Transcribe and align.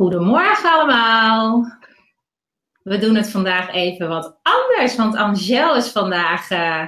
Goedemorgen 0.00 0.72
allemaal. 0.72 1.72
We 2.82 2.98
doen 2.98 3.14
het 3.14 3.30
vandaag 3.30 3.72
even 3.72 4.08
wat 4.08 4.36
anders, 4.42 4.96
want 4.96 5.16
Angel 5.16 5.76
is 5.76 5.88
vandaag 5.88 6.50
uh, 6.50 6.82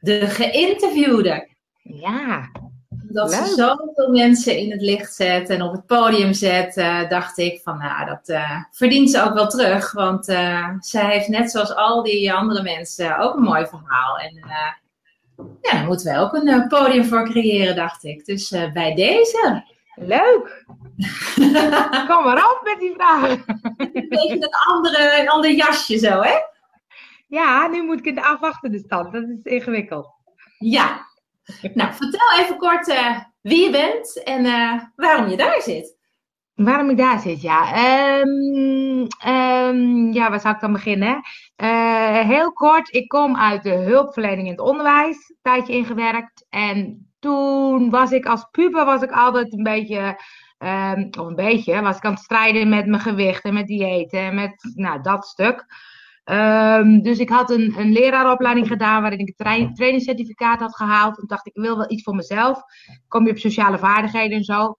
de 0.00 0.26
geïnterviewde. 0.26 1.48
Ja. 1.82 2.50
Dat 2.88 3.30
leuk. 3.30 3.44
ze 3.44 3.54
zoveel 3.54 4.10
mensen 4.10 4.58
in 4.58 4.70
het 4.70 4.80
licht 4.80 5.14
zet 5.14 5.50
en 5.50 5.62
op 5.62 5.72
het 5.72 5.86
podium 5.86 6.32
zet, 6.32 6.76
uh, 6.76 7.08
dacht 7.08 7.38
ik 7.38 7.60
van 7.62 7.78
nou, 7.78 8.06
dat 8.06 8.28
uh, 8.28 8.62
verdient 8.70 9.10
ze 9.10 9.22
ook 9.22 9.34
wel 9.34 9.48
terug. 9.48 9.92
Want 9.92 10.24
zij 10.80 11.10
heeft 11.10 11.28
net 11.28 11.50
zoals 11.50 11.74
al 11.74 12.02
die 12.02 12.32
andere 12.32 12.62
mensen 12.62 13.18
ook 13.18 13.36
een 13.36 13.42
mooi 13.42 13.66
verhaal. 13.66 14.18
En 14.18 14.34
ja, 14.48 14.76
daar 15.60 15.84
moeten 15.86 16.12
we 16.12 16.18
ook 16.18 16.32
een 16.32 16.68
podium 16.68 17.04
voor 17.04 17.24
creëren, 17.30 17.76
dacht 17.76 18.04
ik. 18.04 18.24
Dus 18.24 18.48
bij 18.72 18.94
deze. 18.94 19.72
Leuk! 19.94 20.64
Kom 22.08 22.24
maar 22.24 22.50
op 22.52 22.60
met 22.62 22.76
die 22.78 22.94
vragen. 22.96 23.42
Een 23.76 24.06
beetje 24.08 24.34
een, 24.34 24.48
andere, 24.66 25.20
een 25.20 25.28
ander 25.28 25.50
jasje 25.50 25.98
zo, 25.98 26.20
hè? 26.20 26.34
Ja, 27.26 27.66
nu 27.66 27.82
moet 27.82 27.98
ik 27.98 28.04
in 28.04 28.14
de 28.14 28.24
afwachtende 28.24 28.78
stand. 28.78 29.12
Dat 29.12 29.22
is 29.22 29.42
ingewikkeld. 29.42 30.08
Ja. 30.58 31.06
Nou, 31.74 31.94
vertel 31.94 32.38
even 32.38 32.56
kort 32.56 32.88
uh, 32.88 33.18
wie 33.40 33.64
je 33.64 33.70
bent 33.70 34.22
en 34.22 34.44
uh, 34.44 34.80
waarom 34.96 35.28
je 35.28 35.36
daar 35.36 35.62
zit. 35.62 35.96
Waarom 36.54 36.90
ik 36.90 36.96
daar 36.96 37.20
zit, 37.20 37.42
ja. 37.42 37.86
Um, 38.20 39.06
um, 39.26 40.12
ja, 40.12 40.30
waar 40.30 40.40
zou 40.40 40.54
ik 40.54 40.60
dan 40.60 40.72
beginnen? 40.72 41.22
Uh, 41.62 42.18
heel 42.18 42.52
kort, 42.52 42.94
ik 42.94 43.08
kom 43.08 43.36
uit 43.36 43.62
de 43.62 43.74
hulpverlening 43.74 44.46
in 44.46 44.52
het 44.52 44.60
onderwijs, 44.60 45.28
een 45.28 45.38
tijdje 45.42 45.72
ingewerkt. 45.72 46.46
En 46.50 47.08
toen 47.24 47.90
was 47.90 48.10
ik 48.10 48.26
als 48.26 48.46
puber 48.50 48.84
was 48.84 49.02
ik 49.02 49.10
altijd 49.10 49.52
een 49.52 49.62
beetje, 49.62 50.20
um, 50.58 51.08
of 51.18 51.26
een 51.26 51.34
beetje, 51.34 51.80
was 51.80 51.96
ik 51.96 52.04
aan 52.04 52.12
het 52.12 52.22
strijden 52.22 52.68
met 52.68 52.86
mijn 52.86 53.02
gewicht 53.02 53.44
en 53.44 53.54
met 53.54 53.66
diëten 53.66 54.20
en 54.20 54.34
met 54.34 54.72
nou, 54.74 55.02
dat 55.02 55.26
stuk. 55.26 55.66
Um, 56.24 57.02
dus 57.02 57.18
ik 57.18 57.28
had 57.28 57.50
een, 57.50 57.74
een 57.78 57.92
leraaropleiding 57.92 58.66
gedaan 58.66 59.00
waarin 59.00 59.18
ik 59.18 59.34
een 59.36 59.74
trainingscertificaat 59.74 60.60
had 60.60 60.76
gehaald. 60.76 61.20
En 61.20 61.26
dacht 61.26 61.46
ik, 61.46 61.54
ik 61.54 61.62
wil 61.62 61.76
wel 61.76 61.90
iets 61.90 62.02
voor 62.02 62.14
mezelf. 62.14 62.62
Kom 63.08 63.24
je 63.24 63.30
op 63.30 63.38
sociale 63.38 63.78
vaardigheden 63.78 64.36
en 64.36 64.44
zo. 64.44 64.74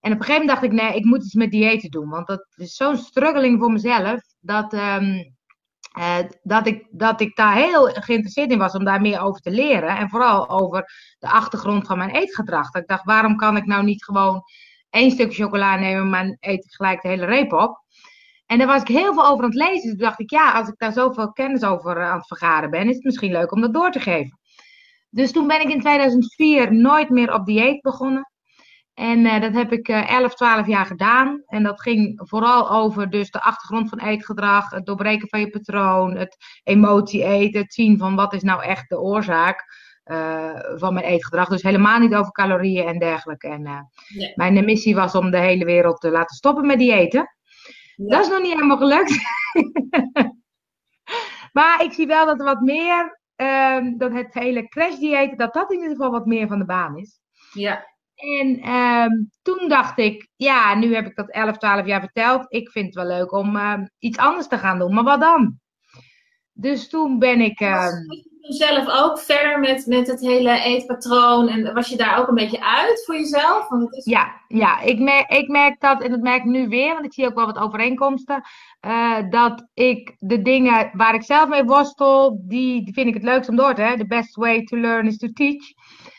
En 0.00 0.12
op 0.12 0.18
een 0.18 0.24
gegeven 0.24 0.46
moment 0.46 0.48
dacht 0.48 0.62
ik, 0.62 0.72
nee, 0.72 0.96
ik 0.96 1.04
moet 1.04 1.24
iets 1.24 1.34
met 1.34 1.50
diëten 1.50 1.90
doen. 1.90 2.08
Want 2.08 2.26
dat 2.26 2.46
is 2.56 2.74
zo'n 2.74 2.96
struggeling 2.96 3.58
voor 3.58 3.72
mezelf. 3.72 4.20
Dat, 4.40 4.72
um, 4.72 5.35
uh, 5.98 6.18
dat, 6.42 6.66
ik, 6.66 6.86
dat 6.90 7.20
ik 7.20 7.36
daar 7.36 7.54
heel 7.54 7.84
geïnteresseerd 7.84 8.50
in 8.50 8.58
was 8.58 8.74
om 8.74 8.84
daar 8.84 9.00
meer 9.00 9.20
over 9.20 9.40
te 9.40 9.50
leren. 9.50 9.96
En 9.96 10.08
vooral 10.08 10.48
over 10.48 10.90
de 11.18 11.28
achtergrond 11.28 11.86
van 11.86 11.98
mijn 11.98 12.14
eetgedrag. 12.14 12.74
Ik 12.74 12.86
dacht, 12.86 13.04
waarom 13.04 13.36
kan 13.36 13.56
ik 13.56 13.66
nou 13.66 13.84
niet 13.84 14.04
gewoon 14.04 14.42
één 14.90 15.10
stukje 15.10 15.42
chocola 15.42 15.76
nemen, 15.76 16.10
maar 16.10 16.36
eet 16.40 16.64
ik 16.64 16.72
gelijk 16.72 17.02
de 17.02 17.08
hele 17.08 17.24
reep 17.24 17.52
op? 17.52 17.84
En 18.46 18.58
daar 18.58 18.66
was 18.66 18.80
ik 18.80 18.88
heel 18.88 19.14
veel 19.14 19.26
over 19.26 19.44
aan 19.44 19.50
het 19.50 19.58
lezen. 19.68 19.90
Dus 19.90 19.98
dacht 19.98 20.20
ik, 20.20 20.30
ja, 20.30 20.52
als 20.52 20.68
ik 20.68 20.78
daar 20.78 20.92
zoveel 20.92 21.32
kennis 21.32 21.64
over 21.64 22.02
aan 22.04 22.16
het 22.16 22.26
vergaren 22.26 22.70
ben, 22.70 22.88
is 22.88 22.94
het 22.94 23.04
misschien 23.04 23.32
leuk 23.32 23.52
om 23.52 23.60
dat 23.60 23.74
door 23.74 23.90
te 23.90 24.00
geven. 24.00 24.38
Dus 25.10 25.32
toen 25.32 25.46
ben 25.46 25.60
ik 25.60 25.68
in 25.68 25.80
2004 25.80 26.74
nooit 26.74 27.10
meer 27.10 27.34
op 27.34 27.46
dieet 27.46 27.80
begonnen. 27.80 28.30
En 28.96 29.18
uh, 29.18 29.40
dat 29.40 29.52
heb 29.52 29.72
ik 29.72 29.88
uh, 29.88 30.10
11, 30.10 30.34
12 30.34 30.66
jaar 30.66 30.86
gedaan. 30.86 31.42
En 31.46 31.62
dat 31.62 31.80
ging 31.80 32.20
vooral 32.24 32.70
over 32.70 33.10
dus 33.10 33.30
de 33.30 33.42
achtergrond 33.42 33.88
van 33.88 33.98
eetgedrag, 33.98 34.70
het 34.70 34.86
doorbreken 34.86 35.28
van 35.28 35.40
je 35.40 35.50
patroon, 35.50 36.16
het 36.16 36.36
emotie 36.62 37.24
eten, 37.24 37.60
het 37.60 37.74
zien 37.74 37.98
van 37.98 38.14
wat 38.14 38.32
is 38.32 38.42
nou 38.42 38.62
echt 38.62 38.88
de 38.88 39.00
oorzaak 39.00 39.64
uh, 40.04 40.60
van 40.74 40.94
mijn 40.94 41.06
eetgedrag. 41.06 41.48
Dus 41.48 41.62
helemaal 41.62 41.98
niet 41.98 42.14
over 42.14 42.32
calorieën 42.32 42.86
en 42.86 42.98
dergelijke. 42.98 43.48
En 43.48 43.62
ja. 43.62 43.88
mijn 44.34 44.64
missie 44.64 44.94
was 44.94 45.14
om 45.14 45.30
de 45.30 45.40
hele 45.40 45.64
wereld 45.64 46.00
te 46.00 46.10
laten 46.10 46.36
stoppen 46.36 46.66
met 46.66 46.78
diëten. 46.78 47.36
Ja. 47.96 48.06
Dat 48.06 48.24
is 48.24 48.28
nog 48.28 48.40
niet 48.40 48.52
helemaal 48.52 48.76
gelukt. 48.76 49.18
maar 51.58 51.82
ik 51.82 51.92
zie 51.92 52.06
wel 52.06 52.26
dat 52.26 52.38
er 52.38 52.44
wat 52.44 52.60
meer, 52.60 53.20
ehm, 53.34 53.96
dat 53.96 54.12
het 54.12 54.34
hele 54.34 54.68
crash 54.68 54.96
dieet, 54.98 55.38
dat 55.38 55.54
dat 55.54 55.70
in 55.70 55.78
ieder 55.78 55.96
geval 55.96 56.10
wat 56.10 56.26
meer 56.26 56.48
van 56.48 56.58
de 56.58 56.64
baan 56.64 56.98
is. 56.98 57.20
Ja. 57.52 57.94
En 58.16 58.70
um, 58.70 59.30
toen 59.42 59.68
dacht 59.68 59.98
ik, 59.98 60.28
ja, 60.36 60.74
nu 60.74 60.94
heb 60.94 61.06
ik 61.06 61.16
dat 61.16 61.30
11, 61.30 61.56
12 61.56 61.86
jaar 61.86 62.00
verteld. 62.00 62.44
Ik 62.48 62.70
vind 62.70 62.86
het 62.86 62.94
wel 62.94 63.06
leuk 63.06 63.32
om 63.32 63.56
uh, 63.56 63.74
iets 63.98 64.18
anders 64.18 64.48
te 64.48 64.58
gaan 64.58 64.78
doen. 64.78 64.94
Maar 64.94 65.04
wat 65.04 65.20
dan? 65.20 65.58
Dus 66.52 66.88
toen 66.88 67.18
ben 67.18 67.40
ik. 67.40 67.60
Uh, 67.60 67.84
was 67.84 67.94
je 68.40 68.52
zelf 68.66 68.88
ook 68.88 69.18
ver 69.18 69.60
met, 69.60 69.86
met 69.86 70.06
het 70.06 70.20
hele 70.20 70.60
eetpatroon? 70.60 71.48
En 71.48 71.74
was 71.74 71.88
je 71.88 71.96
daar 71.96 72.18
ook 72.18 72.28
een 72.28 72.34
beetje 72.34 72.64
uit 72.64 73.04
voor 73.04 73.14
jezelf? 73.14 73.68
Want 73.68 73.82
het 73.82 73.94
is... 73.94 74.04
Ja, 74.04 74.40
ja 74.48 74.80
ik, 74.80 74.98
merk, 74.98 75.30
ik 75.30 75.48
merk 75.48 75.80
dat, 75.80 76.02
en 76.02 76.10
dat 76.10 76.20
merk 76.20 76.44
ik 76.44 76.50
nu 76.50 76.68
weer, 76.68 76.92
want 76.92 77.04
ik 77.04 77.12
zie 77.12 77.26
ook 77.26 77.34
wel 77.34 77.46
wat 77.46 77.58
overeenkomsten. 77.58 78.42
Uh, 78.86 79.30
dat 79.30 79.66
ik 79.74 80.16
de 80.18 80.42
dingen 80.42 80.90
waar 80.92 81.14
ik 81.14 81.22
zelf 81.22 81.48
mee 81.48 81.64
worstel, 81.64 82.40
die, 82.42 82.84
die 82.84 82.94
vind 82.94 83.08
ik 83.08 83.14
het 83.14 83.22
leukst 83.22 83.48
om 83.48 83.56
door 83.56 83.74
te. 83.74 83.94
The 83.98 84.06
best 84.06 84.36
way 84.36 84.62
to 84.62 84.76
learn 84.76 85.06
is 85.06 85.18
to 85.18 85.28
teach. 85.32 85.74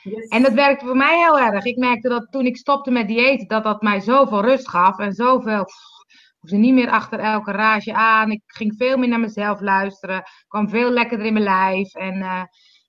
Yes. 0.10 0.28
En 0.28 0.44
dat 0.44 0.54
werkte 0.54 0.86
voor 0.86 0.98
mij 0.98 1.18
heel 1.18 1.40
erg. 1.40 1.66
Ik 1.66 1.78
merkte 1.78 2.10
dat 2.10 2.28
toen 2.32 2.46
ik 2.46 2.58
stopte 2.58 2.92
met 2.92 3.08
diëten, 3.08 3.48
dat 3.48 3.64
dat 3.64 3.82
mij 3.82 4.00
zoveel 4.00 4.42
rust 4.42 4.70
gaf 4.70 5.00
en 5.00 5.14
zoveel. 5.14 5.62
Ik 5.62 6.38
hoefde 6.40 6.58
niet 6.58 6.74
meer 6.74 6.90
achter 6.90 7.20
elke 7.20 7.52
rage 7.52 7.94
aan. 7.94 8.32
Ik 8.32 8.42
ging 8.46 8.74
veel 8.78 8.98
meer 8.98 9.10
naar 9.10 9.20
mezelf 9.20 9.62
luisteren. 9.62 10.24
kwam 10.48 10.70
veel 10.70 10.90
lekkerder 10.90 11.28
in 11.28 11.34
mijn 11.34 11.46
lijf. 11.46 11.94
En, 11.94 12.16
uh, 12.16 12.44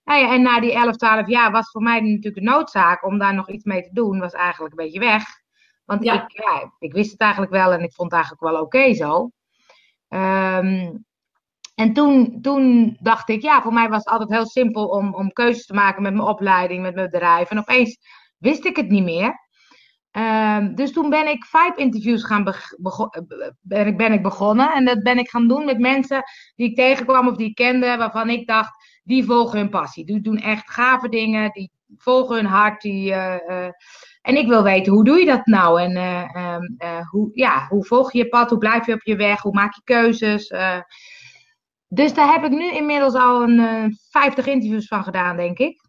nou 0.04 0.20
ja, 0.20 0.32
en 0.32 0.42
na 0.42 0.60
die 0.60 0.72
11, 0.72 0.96
12 0.96 1.28
jaar 1.28 1.50
was 1.50 1.70
voor 1.70 1.82
mij 1.82 2.00
natuurlijk 2.00 2.34
de 2.34 2.50
noodzaak 2.50 3.06
om 3.06 3.18
daar 3.18 3.34
nog 3.34 3.50
iets 3.50 3.64
mee 3.64 3.82
te 3.82 3.92
doen. 3.92 4.18
Was 4.18 4.32
eigenlijk 4.32 4.78
een 4.78 4.84
beetje 4.84 5.00
weg. 5.00 5.24
Want 5.84 6.04
ja. 6.04 6.22
Ik, 6.22 6.42
ja, 6.42 6.72
ik 6.78 6.92
wist 6.92 7.10
het 7.10 7.20
eigenlijk 7.20 7.52
wel 7.52 7.72
en 7.72 7.82
ik 7.82 7.92
vond 7.92 8.12
het 8.12 8.20
eigenlijk 8.20 8.42
wel 8.42 8.62
oké 8.62 8.76
okay 8.76 8.94
zo. 8.94 9.30
Um, 10.08 11.06
en 11.78 11.92
toen, 11.92 12.38
toen 12.40 12.96
dacht 13.00 13.28
ik, 13.28 13.42
ja, 13.42 13.62
voor 13.62 13.72
mij 13.72 13.88
was 13.88 13.98
het 13.98 14.08
altijd 14.08 14.30
heel 14.30 14.46
simpel 14.46 14.86
om, 14.86 15.14
om 15.14 15.32
keuzes 15.32 15.66
te 15.66 15.74
maken 15.74 16.02
met 16.02 16.14
mijn 16.14 16.28
opleiding, 16.28 16.82
met 16.82 16.94
mijn 16.94 17.10
bedrijf. 17.10 17.50
En 17.50 17.58
opeens 17.58 17.98
wist 18.38 18.64
ik 18.64 18.76
het 18.76 18.88
niet 18.88 19.04
meer. 19.04 19.46
Um, 20.12 20.74
dus 20.74 20.92
toen 20.92 21.10
ben 21.10 21.28
ik 21.28 21.44
vijf 21.44 21.76
interviews 21.76 22.24
gaan 22.24 22.54
ben, 23.60 23.86
ik, 23.86 23.96
ben 23.96 24.12
ik 24.12 24.22
begonnen. 24.22 24.72
En 24.72 24.84
dat 24.84 25.02
ben 25.02 25.18
ik 25.18 25.30
gaan 25.30 25.48
doen 25.48 25.64
met 25.64 25.78
mensen 25.78 26.22
die 26.56 26.68
ik 26.68 26.76
tegenkwam 26.76 27.28
of 27.28 27.36
die 27.36 27.48
ik 27.48 27.54
kende, 27.54 27.96
waarvan 27.96 28.30
ik 28.30 28.46
dacht, 28.46 29.00
die 29.02 29.24
volgen 29.24 29.58
hun 29.58 29.70
passie. 29.70 30.04
Die 30.04 30.20
doen 30.20 30.38
echt 30.38 30.70
gave 30.70 31.08
dingen, 31.08 31.50
die 31.52 31.70
volgen 31.96 32.36
hun 32.36 32.46
hart. 32.46 32.80
Die, 32.80 33.10
uh, 33.10 33.34
uh, 33.48 33.68
en 34.22 34.36
ik 34.36 34.48
wil 34.48 34.62
weten, 34.62 34.92
hoe 34.92 35.04
doe 35.04 35.18
je 35.18 35.26
dat 35.26 35.46
nou? 35.46 35.80
En 35.80 35.96
uh, 35.96 36.54
um, 36.54 36.76
hoe, 37.10 37.30
ja, 37.32 37.66
hoe 37.68 37.84
volg 37.84 38.12
je 38.12 38.18
je 38.18 38.28
pad? 38.28 38.50
Hoe 38.50 38.58
blijf 38.58 38.86
je 38.86 38.94
op 38.94 39.02
je 39.02 39.16
weg? 39.16 39.40
Hoe 39.40 39.54
maak 39.54 39.74
je 39.74 39.80
keuzes? 39.84 40.52
Dus 41.88 42.14
daar 42.14 42.32
heb 42.32 42.44
ik 42.44 42.58
nu 42.58 42.72
inmiddels 42.72 43.14
al 43.14 43.42
een 43.42 43.58
uh, 43.58 43.84
50 44.10 44.46
interviews 44.46 44.86
van 44.86 45.04
gedaan, 45.04 45.36
denk 45.36 45.58
ik. 45.58 45.86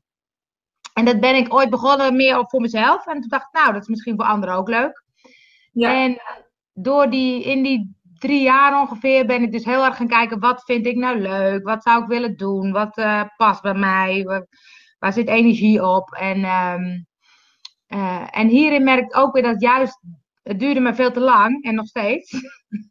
En 0.93 1.05
dat 1.05 1.19
ben 1.19 1.35
ik 1.35 1.53
ooit 1.53 1.69
begonnen 1.69 2.15
meer 2.15 2.43
voor 2.47 2.61
mezelf. 2.61 3.05
En 3.05 3.19
toen 3.19 3.29
dacht 3.29 3.47
ik, 3.47 3.59
nou, 3.59 3.73
dat 3.73 3.81
is 3.81 3.87
misschien 3.87 4.15
voor 4.15 4.25
anderen 4.25 4.55
ook 4.55 4.69
leuk. 4.69 5.03
Ja. 5.71 6.03
En 6.03 6.21
door 6.73 7.09
die, 7.09 7.43
in 7.43 7.63
die 7.63 7.95
drie 8.19 8.41
jaar 8.41 8.81
ongeveer 8.81 9.25
ben 9.25 9.41
ik 9.41 9.51
dus 9.51 9.65
heel 9.65 9.85
erg 9.85 9.95
gaan 9.95 10.07
kijken, 10.07 10.39
wat 10.39 10.63
vind 10.63 10.85
ik 10.85 10.95
nou 10.95 11.19
leuk? 11.19 11.63
Wat 11.63 11.83
zou 11.83 12.01
ik 12.01 12.07
willen 12.07 12.37
doen? 12.37 12.71
Wat 12.71 12.97
uh, 12.97 13.23
past 13.37 13.61
bij 13.61 13.73
mij? 13.73 14.23
Waar, 14.23 14.47
waar, 14.99 15.13
zit 15.13 15.27
energie 15.27 15.85
op? 15.85 16.13
En, 16.13 16.45
um, 16.45 17.05
uh, 17.87 18.27
en 18.31 18.47
hierin 18.47 18.83
merk 18.83 19.03
ik 19.03 19.17
ook 19.17 19.33
weer 19.33 19.43
dat 19.43 19.61
juist, 19.61 19.99
het 20.43 20.59
duurde 20.59 20.79
me 20.79 20.95
veel 20.95 21.11
te 21.11 21.19
lang 21.19 21.63
en 21.63 21.75
nog 21.75 21.85
steeds. 21.87 22.33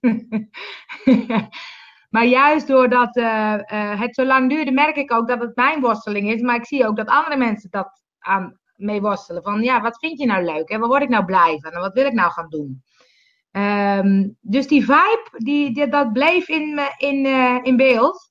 Maar 2.08 2.24
juist 2.24 2.66
doordat 2.66 3.16
uh, 3.16 3.54
het 4.00 4.14
zo 4.14 4.24
lang 4.24 4.50
duurde, 4.50 4.70
merk 4.70 4.96
ik 4.96 5.12
ook 5.12 5.28
dat 5.28 5.41
het 5.41 5.56
mijn 5.56 5.80
worsteling 5.80 6.32
is. 6.32 6.41
Maar 6.41 6.56
ik 6.56 6.66
zie 6.66 6.86
ook 6.86 6.96
dat 6.96 7.08
andere 7.08 7.36
mensen 7.36 7.70
dat 7.70 8.02
aan 8.19 8.59
mee 8.77 9.00
worstelen. 9.00 9.42
Van 9.42 9.62
ja, 9.62 9.80
wat 9.80 9.98
vind 9.98 10.18
je 10.18 10.27
nou 10.27 10.44
leuk? 10.44 10.68
En 10.68 10.80
waar 10.80 10.88
word 10.88 11.03
ik 11.03 11.09
nou 11.09 11.24
blij 11.24 11.59
van? 11.60 11.72
En 11.72 11.80
wat 11.80 11.92
wil 11.92 12.06
ik 12.06 12.12
nou 12.12 12.30
gaan 12.30 12.48
doen? 12.48 12.83
Um, 13.50 14.36
dus 14.41 14.66
die 14.66 14.80
vibe, 14.80 15.28
die, 15.33 15.88
dat 15.88 16.12
bleef 16.12 16.48
in, 16.48 16.80
in, 16.97 17.24
uh, 17.24 17.59
in 17.62 17.77
beeld. 17.77 18.30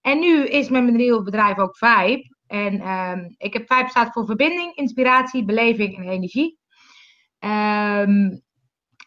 En 0.00 0.18
nu 0.18 0.46
is 0.46 0.68
met 0.68 0.82
mijn 0.82 0.96
nieuwe 0.96 1.22
bedrijf 1.22 1.58
ook 1.58 1.76
Vibe. 1.76 2.36
En 2.46 2.88
um, 2.88 3.34
ik 3.36 3.52
heb 3.52 3.72
Vibe 3.72 3.88
staat 3.88 4.12
voor 4.12 4.26
verbinding, 4.26 4.74
inspiratie, 4.74 5.44
beleving 5.44 5.96
en 5.96 6.08
energie. 6.08 6.58
Um, 7.38 8.42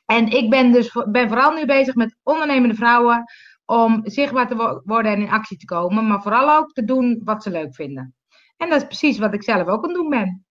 en 0.05 0.27
ik 0.27 0.49
ben 0.49 0.71
dus 0.71 0.91
ben 1.11 1.27
vooral 1.27 1.53
nu 1.53 1.65
bezig 1.65 1.95
met 1.95 2.17
ondernemende 2.23 2.75
vrouwen 2.75 3.23
om 3.65 4.01
zichtbaar 4.03 4.47
te 4.47 4.81
worden 4.85 5.11
en 5.11 5.21
in 5.21 5.29
actie 5.29 5.57
te 5.57 5.65
komen, 5.65 6.07
maar 6.07 6.21
vooral 6.21 6.57
ook 6.57 6.71
te 6.71 6.83
doen 6.83 7.21
wat 7.23 7.43
ze 7.43 7.49
leuk 7.49 7.75
vinden. 7.75 8.15
En 8.57 8.69
dat 8.69 8.81
is 8.81 8.87
precies 8.87 9.17
wat 9.17 9.33
ik 9.33 9.43
zelf 9.43 9.67
ook 9.67 9.83
aan 9.83 9.89
het 9.89 9.99
doen 9.99 10.09
ben. 10.09 10.45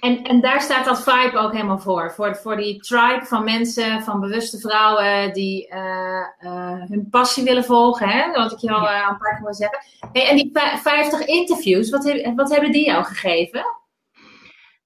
En, 0.00 0.22
en 0.22 0.40
daar 0.40 0.60
staat 0.60 0.84
dat 0.84 1.02
vibe 1.02 1.38
ook 1.38 1.52
helemaal 1.52 1.78
voor. 1.78 2.12
Voor, 2.12 2.36
voor 2.36 2.56
die 2.56 2.80
tribe 2.80 3.24
van 3.24 3.44
mensen, 3.44 4.02
van 4.02 4.20
bewuste 4.20 4.58
vrouwen 4.58 5.32
die 5.32 5.68
uh, 5.74 6.26
uh, 6.40 6.82
hun 6.88 7.08
passie 7.10 7.44
willen 7.44 7.64
volgen. 7.64 8.08
Hè? 8.08 8.32
Wat 8.32 8.52
ik 8.52 8.58
je 8.58 8.70
al 8.70 8.82
uh, 8.82 9.06
een 9.10 9.18
paar 9.18 9.34
keer 9.34 9.44
wil 9.44 9.54
zeggen. 9.54 9.78
Hey, 10.12 10.28
en 10.28 10.36
die 10.36 10.50
50 10.52 11.26
interviews, 11.26 11.90
wat, 11.90 12.04
heb, 12.04 12.36
wat 12.36 12.50
hebben 12.50 12.72
die 12.72 12.84
jou 12.86 13.04
gegeven? 13.04 13.64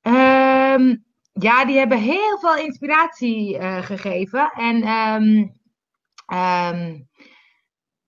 Um, 0.02 1.04
Ja, 1.32 1.64
die 1.64 1.78
hebben 1.78 1.98
heel 1.98 2.38
veel 2.38 2.56
inspiratie 2.56 3.60
gegeven. 3.82 4.50
En 4.50 4.88
um, 4.88 5.52
um, 6.38 7.08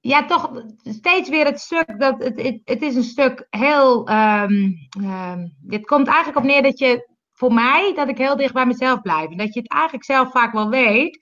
ja, 0.04 0.24
toch 0.24 0.62
steeds 0.82 1.28
weer 1.28 1.44
het 1.44 1.60
stuk 1.60 1.94
dat 1.98 2.24
het, 2.24 2.42
het, 2.42 2.60
het 2.64 2.82
is 2.82 2.96
een 2.96 3.02
stuk 3.02 3.46
heel. 3.50 4.08
Um, 4.08 4.88
het 5.66 5.86
komt 5.86 6.06
eigenlijk 6.06 6.38
op 6.38 6.44
neer 6.44 6.62
dat 6.62 6.78
je 6.78 7.08
voor 7.32 7.52
mij 7.52 7.92
dat 7.94 8.08
ik 8.08 8.18
heel 8.18 8.36
dicht 8.36 8.52
bij 8.52 8.66
mezelf 8.66 9.00
blijf. 9.00 9.30
En 9.30 9.36
dat 9.36 9.54
je 9.54 9.60
het 9.60 9.70
eigenlijk 9.70 10.04
zelf 10.04 10.30
vaak 10.30 10.52
wel 10.52 10.68
weet. 10.68 11.18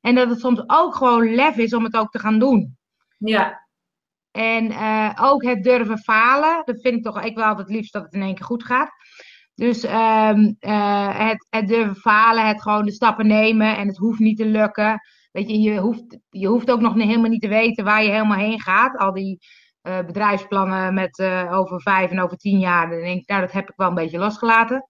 En 0.00 0.14
dat 0.14 0.28
het 0.28 0.40
soms 0.40 0.62
ook 0.66 0.94
gewoon 0.94 1.34
lef 1.34 1.56
is 1.56 1.74
om 1.74 1.84
het 1.84 1.96
ook 1.96 2.10
te 2.10 2.18
gaan 2.18 2.38
doen. 2.38 2.76
Ja. 3.18 3.66
En 4.30 4.64
uh, 4.64 5.10
ook 5.20 5.44
het 5.44 5.62
durven 5.62 5.98
falen. 5.98 6.62
Dat 6.64 6.80
vind 6.80 6.96
ik 6.96 7.02
toch 7.02 7.22
ik 7.22 7.36
wel 7.36 7.44
altijd 7.44 7.68
liefst 7.68 7.92
dat 7.92 8.02
het 8.02 8.14
in 8.14 8.22
één 8.22 8.34
keer 8.34 8.44
goed 8.44 8.64
gaat. 8.64 8.90
Dus 9.54 9.84
um, 9.84 10.56
uh, 10.60 11.28
het, 11.28 11.46
het 11.50 11.68
durven 11.68 11.96
falen, 11.96 12.46
het 12.46 12.62
gewoon 12.62 12.84
de 12.84 12.92
stappen 12.92 13.26
nemen 13.26 13.76
en 13.76 13.88
het 13.88 13.96
hoeft 13.96 14.18
niet 14.18 14.36
te 14.36 14.46
lukken. 14.46 15.00
Weet 15.34 15.50
je, 15.50 15.60
je 15.60 15.78
hoeft, 15.78 16.18
je 16.30 16.46
hoeft 16.46 16.70
ook 16.70 16.80
nog 16.80 16.94
helemaal 16.94 17.30
niet 17.30 17.40
te 17.40 17.48
weten 17.48 17.84
waar 17.84 18.02
je 18.02 18.10
helemaal 18.10 18.38
heen 18.38 18.60
gaat. 18.60 18.96
Al 18.96 19.12
die 19.12 19.38
uh, 19.82 19.98
bedrijfsplannen 19.98 20.94
met 20.94 21.18
uh, 21.18 21.52
over 21.52 21.80
vijf 21.80 22.10
en 22.10 22.20
over 22.20 22.36
tien 22.36 22.58
jaar, 22.58 22.90
dan 22.90 23.00
denk 23.00 23.20
ik, 23.20 23.28
nou, 23.28 23.40
dat 23.40 23.52
heb 23.52 23.68
ik 23.68 23.76
wel 23.76 23.88
een 23.88 23.94
beetje 23.94 24.18
losgelaten. 24.18 24.88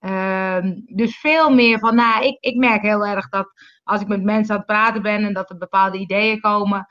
Uh, 0.00 0.58
dus 0.84 1.18
veel 1.18 1.54
meer 1.54 1.78
van, 1.78 1.94
nou, 1.94 2.24
ik, 2.24 2.36
ik 2.40 2.56
merk 2.56 2.82
heel 2.82 3.06
erg 3.06 3.28
dat 3.28 3.52
als 3.82 4.00
ik 4.00 4.08
met 4.08 4.22
mensen 4.22 4.52
aan 4.52 4.56
het 4.56 4.66
praten 4.66 5.02
ben 5.02 5.24
en 5.24 5.32
dat 5.32 5.50
er 5.50 5.56
bepaalde 5.56 5.98
ideeën 5.98 6.40
komen, 6.40 6.86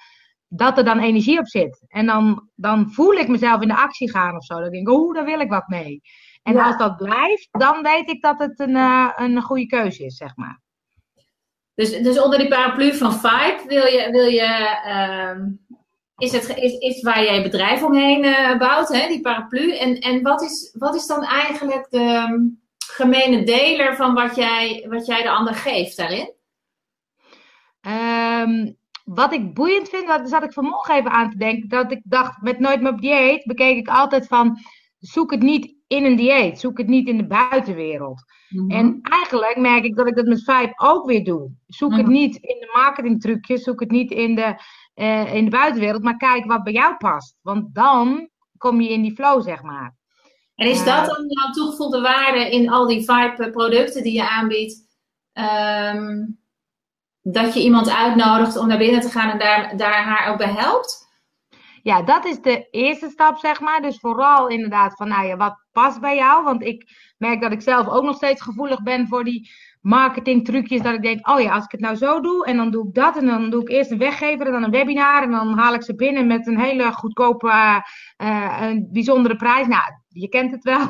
dat 0.48 0.78
er 0.78 0.84
dan 0.84 1.00
energie 1.00 1.40
op 1.40 1.48
zit. 1.48 1.86
En 1.88 2.06
dan, 2.06 2.50
dan 2.56 2.92
voel 2.92 3.14
ik 3.14 3.28
mezelf 3.28 3.62
in 3.62 3.68
de 3.68 3.78
actie 3.78 4.12
gaan 4.12 4.36
of 4.36 4.44
zo. 4.44 4.60
Dan 4.60 4.72
denk 4.72 4.88
ik, 4.88 4.94
oh, 4.94 5.14
daar 5.14 5.26
wil 5.26 5.40
ik 5.40 5.50
wat 5.50 5.68
mee. 5.68 6.02
En 6.44 6.54
ja. 6.54 6.66
als 6.66 6.78
dat 6.78 6.96
blijft, 6.96 7.48
dan 7.52 7.82
weet 7.82 8.10
ik 8.10 8.22
dat 8.22 8.40
het 8.40 8.60
een, 8.60 8.76
uh, 8.76 9.12
een 9.16 9.42
goede 9.42 9.66
keuze 9.66 10.06
is, 10.06 10.16
zeg 10.16 10.36
maar. 10.36 10.62
Dus, 11.80 11.92
dus 12.02 12.20
onder 12.20 12.40
die 12.40 12.48
paraplu 12.48 12.94
van 12.94 13.14
Vibe 13.14 13.64
wil 13.68 13.86
je, 13.86 14.08
wil 14.12 14.26
je 14.26 14.80
uh, 14.88 15.46
is 16.18 16.32
het 16.32 16.58
is, 16.58 16.74
is 16.78 17.02
waar 17.02 17.24
jij 17.24 17.44
bedrijf 17.44 17.84
omheen 17.84 18.24
uh, 18.24 18.58
bouwt, 18.58 18.88
hè, 18.88 19.08
die 19.08 19.22
paraplu. 19.22 19.78
En, 19.78 20.00
en 20.00 20.22
wat, 20.22 20.42
is, 20.42 20.76
wat 20.78 20.96
is 20.96 21.06
dan 21.06 21.24
eigenlijk 21.24 21.88
de 21.90 22.52
gemene 22.78 23.44
deler 23.44 23.96
van 23.96 24.14
wat 24.14 24.36
jij, 24.36 24.86
wat 24.90 25.06
jij 25.06 25.22
de 25.22 25.30
ander 25.30 25.56
geeft 25.56 25.98
daarin? 25.98 26.34
Um, 27.82 28.78
wat 29.04 29.34
ik 29.34 29.54
boeiend 29.54 29.90
vind, 29.90 30.08
dat 30.08 30.30
zat 30.30 30.44
ik 30.44 30.54
vanmorgen 30.54 30.96
even 30.96 31.12
aan 31.12 31.30
te 31.30 31.38
denken, 31.38 31.70
dat 31.70 31.92
ik 31.92 32.02
dacht, 32.04 32.42
met 32.42 32.60
Nooit 32.60 32.82
meer 32.82 32.98
dieet 32.98 33.46
bekeek 33.46 33.78
ik 33.78 33.88
altijd 33.88 34.28
van, 34.28 34.58
zoek 34.98 35.32
het 35.32 35.42
niet 35.42 35.79
in 35.90 36.06
een 36.06 36.16
dieet, 36.16 36.60
zoek 36.60 36.78
het 36.78 36.88
niet 36.88 37.08
in 37.08 37.18
de 37.18 37.28
buitenwereld. 37.28 38.24
Mm-hmm. 38.50 38.72
En 38.72 39.00
eigenlijk 39.02 39.58
merk 39.58 39.84
ik 39.84 39.96
dat 39.96 40.08
ik 40.08 40.16
dat 40.16 40.26
met 40.26 40.44
Vibe 40.44 40.74
ook 40.76 41.06
weer 41.06 41.24
doe. 41.24 41.52
Zoek 41.68 41.96
het 41.96 42.08
niet 42.08 42.36
in 42.36 42.60
de 42.60 42.72
marketingtrucjes, 42.74 43.64
zoek 43.64 43.80
het 43.80 43.92
niet 43.92 44.12
in 44.12 44.36
de, 44.36 44.56
uh, 44.96 45.34
in 45.34 45.44
de 45.44 45.52
buitenwereld, 45.52 46.04
maar 46.04 46.18
kijk 46.18 46.46
wat 46.46 46.64
bij 46.64 46.74
jou 46.74 46.96
past. 46.98 47.38
Want 47.42 47.76
dan 47.76 48.30
kom 48.58 48.82
je 48.82 48.90
in 48.90 49.02
die 49.02 49.16
flow, 49.16 49.42
zeg 49.42 49.62
maar. 49.62 49.98
En 50.56 50.70
is 50.70 50.84
dat 50.84 51.06
dan 51.06 51.26
jouw 51.28 51.52
toegevoegde 51.52 52.02
waarde 52.02 52.52
in 52.52 52.70
al 52.70 52.88
die 52.88 53.06
Vibe-producten 53.06 54.04
die 54.04 54.14
je 54.14 54.30
aanbiedt? 54.30 54.88
Um, 55.34 56.40
dat 57.22 57.54
je 57.54 57.62
iemand 57.62 57.90
uitnodigt 57.90 58.58
om 58.58 58.68
naar 58.68 58.78
binnen 58.78 59.02
te 59.02 59.10
gaan 59.10 59.30
en 59.30 59.40
daar, 59.40 59.78
daar 59.78 60.04
haar 60.04 60.32
ook 60.32 60.38
bij 60.38 60.54
helpt? 60.54 61.09
Ja, 61.84 62.02
dat 62.02 62.26
is 62.26 62.42
de 62.42 62.68
eerste 62.72 63.10
stap, 63.10 63.38
zeg 63.38 63.60
maar. 63.60 63.82
Dus 63.82 64.00
vooral 64.00 64.48
inderdaad 64.48 64.96
van, 64.96 65.08
nou 65.08 65.28
ja, 65.28 65.38
wat 65.38 65.64
past 65.72 66.00
bij 66.00 66.16
jou? 66.16 66.44
Want 66.44 66.64
ik 66.64 66.92
merk 67.18 67.42
dat 67.42 67.52
ik 67.52 67.62
zelf 67.62 67.88
ook 67.88 68.04
nog 68.04 68.16
steeds 68.16 68.42
gevoelig 68.42 68.84
ben 68.84 69.08
voor 69.08 69.24
die 69.24 69.50
marketingtrucjes. 69.82 70.82
Dat 70.82 70.94
ik 70.94 71.02
denk, 71.02 71.30
oh 71.30 71.40
ja, 71.40 71.54
als 71.54 71.64
ik 71.64 71.72
het 71.72 71.82
nou 71.82 71.96
zo 71.96 72.22
doe 72.22 72.46
en 72.46 72.58
dan 72.58 72.72
doe 72.72 72.88
ik 72.88 72.94
dat. 72.94 73.18
En 73.18 73.26
dan 73.26 73.50
doe 73.50 73.62
ik 73.62 73.70
eerst 73.70 73.92
een 73.92 73.98
weggever 73.98 74.46
en 74.46 74.52
dan 74.52 74.64
een 74.64 74.72
webinar. 74.72 75.24
En 75.24 75.32
dan 75.32 75.58
haal 75.58 75.74
ik 75.74 75.84
ze 75.84 75.96
binnen 75.96 76.28
met 76.28 76.48
een 76.48 76.60
hele 76.60 76.92
goedkope, 76.92 77.48
uh, 78.18 78.58
een 78.62 78.90
bijzondere 78.92 79.36
prijs. 79.36 79.68
Nou, 79.68 79.84
je 80.08 80.30
kent 80.30 80.52
het 80.52 80.64
wel. 80.64 80.88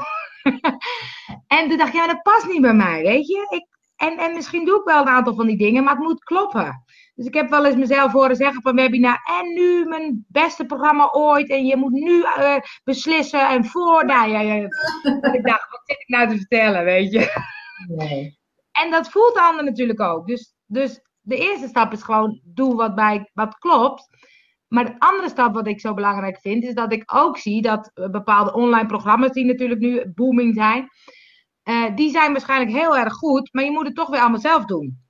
en 1.58 1.70
toen 1.70 1.78
dacht 1.78 1.90
ik, 1.90 1.96
ja, 1.96 2.08
dat 2.08 2.22
past 2.22 2.48
niet 2.48 2.62
bij 2.62 2.74
mij, 2.74 3.02
weet 3.02 3.28
je. 3.28 3.48
Ik, 3.50 3.66
en, 3.96 4.18
en 4.18 4.34
misschien 4.34 4.66
doe 4.66 4.80
ik 4.80 4.86
wel 4.86 5.02
een 5.02 5.08
aantal 5.08 5.36
van 5.36 5.48
die 5.48 5.58
dingen, 5.58 5.84
maar 5.84 5.96
het 5.96 6.04
moet 6.04 6.24
kloppen. 6.24 6.84
Dus 7.20 7.28
ik 7.28 7.34
heb 7.34 7.50
wel 7.50 7.66
eens 7.66 7.76
mezelf 7.76 8.12
horen 8.12 8.36
zeggen 8.36 8.62
van 8.62 8.76
webinar. 8.76 9.22
En 9.40 9.54
nu 9.54 9.86
mijn 9.86 10.26
beste 10.28 10.66
programma 10.66 11.10
ooit. 11.12 11.50
En 11.50 11.66
je 11.66 11.76
moet 11.76 11.92
nu 11.92 12.18
uh, 12.18 12.56
beslissen. 12.84 13.50
En 13.50 13.66
voor. 13.66 14.06
Nou 14.06 14.30
ja, 14.30 14.40
ja. 14.40 14.54
ik 15.34 15.46
dacht, 15.46 15.70
wat 15.70 15.82
zit 15.84 16.00
ik 16.00 16.08
nou 16.08 16.30
te 16.30 16.36
vertellen, 16.36 16.84
weet 16.84 17.12
je? 17.12 17.48
Nee. 17.88 18.38
En 18.72 18.92
dat 18.92 19.10
voelt 19.10 19.34
de 19.34 19.42
ander 19.42 19.64
natuurlijk 19.64 20.00
ook. 20.00 20.28
Dus, 20.28 20.54
dus 20.66 21.02
de 21.22 21.38
eerste 21.38 21.68
stap 21.68 21.92
is 21.92 22.04
gewoon 22.04 22.42
doe 22.44 22.76
wat, 22.76 22.96
bij, 22.96 23.30
wat 23.34 23.58
klopt. 23.58 24.08
Maar 24.68 24.86
de 24.86 25.00
andere 25.00 25.30
stap 25.30 25.54
wat 25.54 25.68
ik 25.68 25.80
zo 25.80 25.94
belangrijk 25.94 26.40
vind, 26.40 26.64
is 26.64 26.74
dat 26.74 26.94
ik 26.94 27.04
ook 27.16 27.38
zie 27.38 27.62
dat 27.62 27.92
bepaalde 27.94 28.54
online 28.54 28.88
programma's 28.88 29.32
die 29.32 29.46
natuurlijk 29.46 29.80
nu 29.80 30.12
booming 30.16 30.56
zijn 30.56 30.90
uh, 31.70 31.96
die 31.96 32.10
zijn 32.10 32.32
waarschijnlijk 32.32 32.72
heel 32.72 32.98
erg 32.98 33.14
goed, 33.14 33.54
maar 33.54 33.64
je 33.64 33.72
moet 33.72 33.86
het 33.86 33.96
toch 33.96 34.10
weer 34.10 34.20
allemaal 34.20 34.40
zelf 34.40 34.66
doen. 34.66 35.08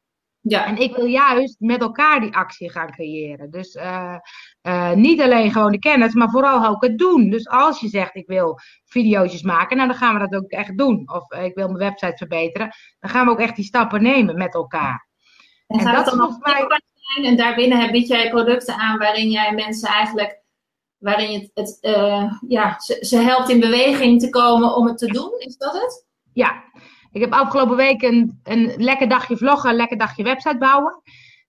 Ja. 0.50 0.66
En 0.66 0.78
ik 0.78 0.96
wil 0.96 1.06
juist 1.06 1.56
met 1.60 1.82
elkaar 1.82 2.20
die 2.20 2.36
actie 2.36 2.72
gaan 2.72 2.92
creëren. 2.92 3.52
Dus 3.52 3.76
uh, 3.76 4.16
uh, 4.62 4.92
niet 4.94 5.22
alleen 5.22 5.52
gewoon 5.52 5.72
de 5.72 5.80
kennis, 5.80 6.14
maar 6.14 6.30
vooral 6.30 6.66
ook 6.66 6.84
het 6.84 6.98
doen. 6.98 7.30
Dus 7.30 7.48
als 7.48 7.80
je 7.80 7.88
zegt 7.88 8.16
ik 8.16 8.28
wil 8.28 8.60
video's 8.86 9.42
maken, 9.42 9.78
nou 9.78 9.90
dan 9.90 9.98
gaan 9.98 10.14
we 10.14 10.28
dat 10.28 10.44
ook 10.44 10.50
echt 10.50 10.78
doen. 10.78 11.12
Of 11.14 11.32
ik 11.32 11.56
wil 11.56 11.66
mijn 11.68 11.78
website 11.78 12.18
verbeteren, 12.18 12.72
dan 13.00 13.10
gaan 13.10 13.26
we 13.26 13.32
ook 13.32 13.40
echt 13.40 13.56
die 13.56 13.66
stappen 13.66 14.04
nemen 14.04 14.38
met 14.38 14.54
elkaar. 14.54 15.08
En, 15.68 15.80
en 15.80 15.94
dat 15.94 16.08
is 16.08 16.14
volgens 16.14 16.38
mij. 16.40 16.68
En 17.24 17.38
daarbinnen 17.38 17.92
bied 17.92 18.08
jij 18.08 18.30
producten 18.30 18.76
aan 18.76 18.98
waarin 18.98 19.30
jij 19.30 19.54
mensen 19.54 19.90
eigenlijk 19.90 20.42
waarin 20.98 21.32
je 21.32 21.40
het, 21.40 21.52
het 21.54 21.78
ja, 22.48 22.80
ze, 22.80 22.98
ze 23.02 23.18
helpt 23.18 23.50
in 23.50 23.60
beweging 23.60 24.22
te 24.22 24.30
komen 24.30 24.76
om 24.76 24.88
het 24.88 24.98
te 24.98 25.08
doen. 25.08 25.32
Is 25.38 25.58
dat 25.58 25.74
het? 25.74 26.08
Ja, 26.34 26.64
ik 27.12 27.22
heb 27.22 27.32
afgelopen 27.32 27.76
week 27.76 28.02
een, 28.02 28.40
een 28.44 28.74
lekker 28.78 29.10
dagje 29.10 29.38
vloggen, 29.38 29.70
een 29.70 29.76
lekker 29.76 29.98
dagje 29.98 30.24
website 30.24 30.58
bouwen. 30.58 31.02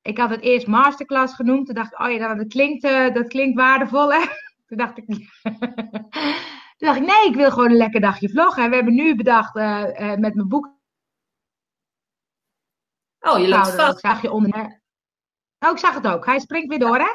Ik 0.03 0.19
had 0.19 0.31
het 0.31 0.41
eerst 0.41 0.67
masterclass 0.67 1.35
genoemd. 1.35 1.67
Toen 1.67 1.75
dacht 1.75 1.93
ik, 1.93 2.01
oh 2.01 2.11
ja, 2.11 2.35
dat 2.35 2.49
klinkt, 2.49 2.85
uh, 2.85 3.15
dat 3.15 3.27
klinkt 3.27 3.57
waardevol 3.57 4.13
hè. 4.13 4.21
Toen 4.67 4.79
dacht 4.79 4.99
ik, 4.99 5.07
toen 6.77 6.89
dacht 6.89 6.97
ik, 6.97 7.07
nee, 7.07 7.27
ik 7.29 7.35
wil 7.35 7.51
gewoon 7.51 7.71
een 7.71 7.77
lekker 7.77 8.01
dagje 8.01 8.29
vloggen. 8.29 8.63
En 8.63 8.69
we 8.69 8.75
hebben 8.75 8.95
nu 8.95 9.15
bedacht 9.15 9.57
uh, 9.57 9.85
uh, 9.99 10.15
met 10.15 10.35
mijn 10.35 10.49
boek. 10.49 10.79
Oh, 13.21 13.39
je 13.39 13.49
loopt 13.49 13.75
vast. 13.75 14.01
Zag 14.01 14.23
je 14.23 14.33
onder. 14.33 14.83
Oh, 15.59 15.71
ik 15.71 15.79
zag 15.79 15.95
het 15.95 16.07
ook. 16.07 16.27
Hij 16.27 16.39
springt 16.39 16.69
weer 16.69 16.79
door, 16.79 16.99
hè? 16.99 17.11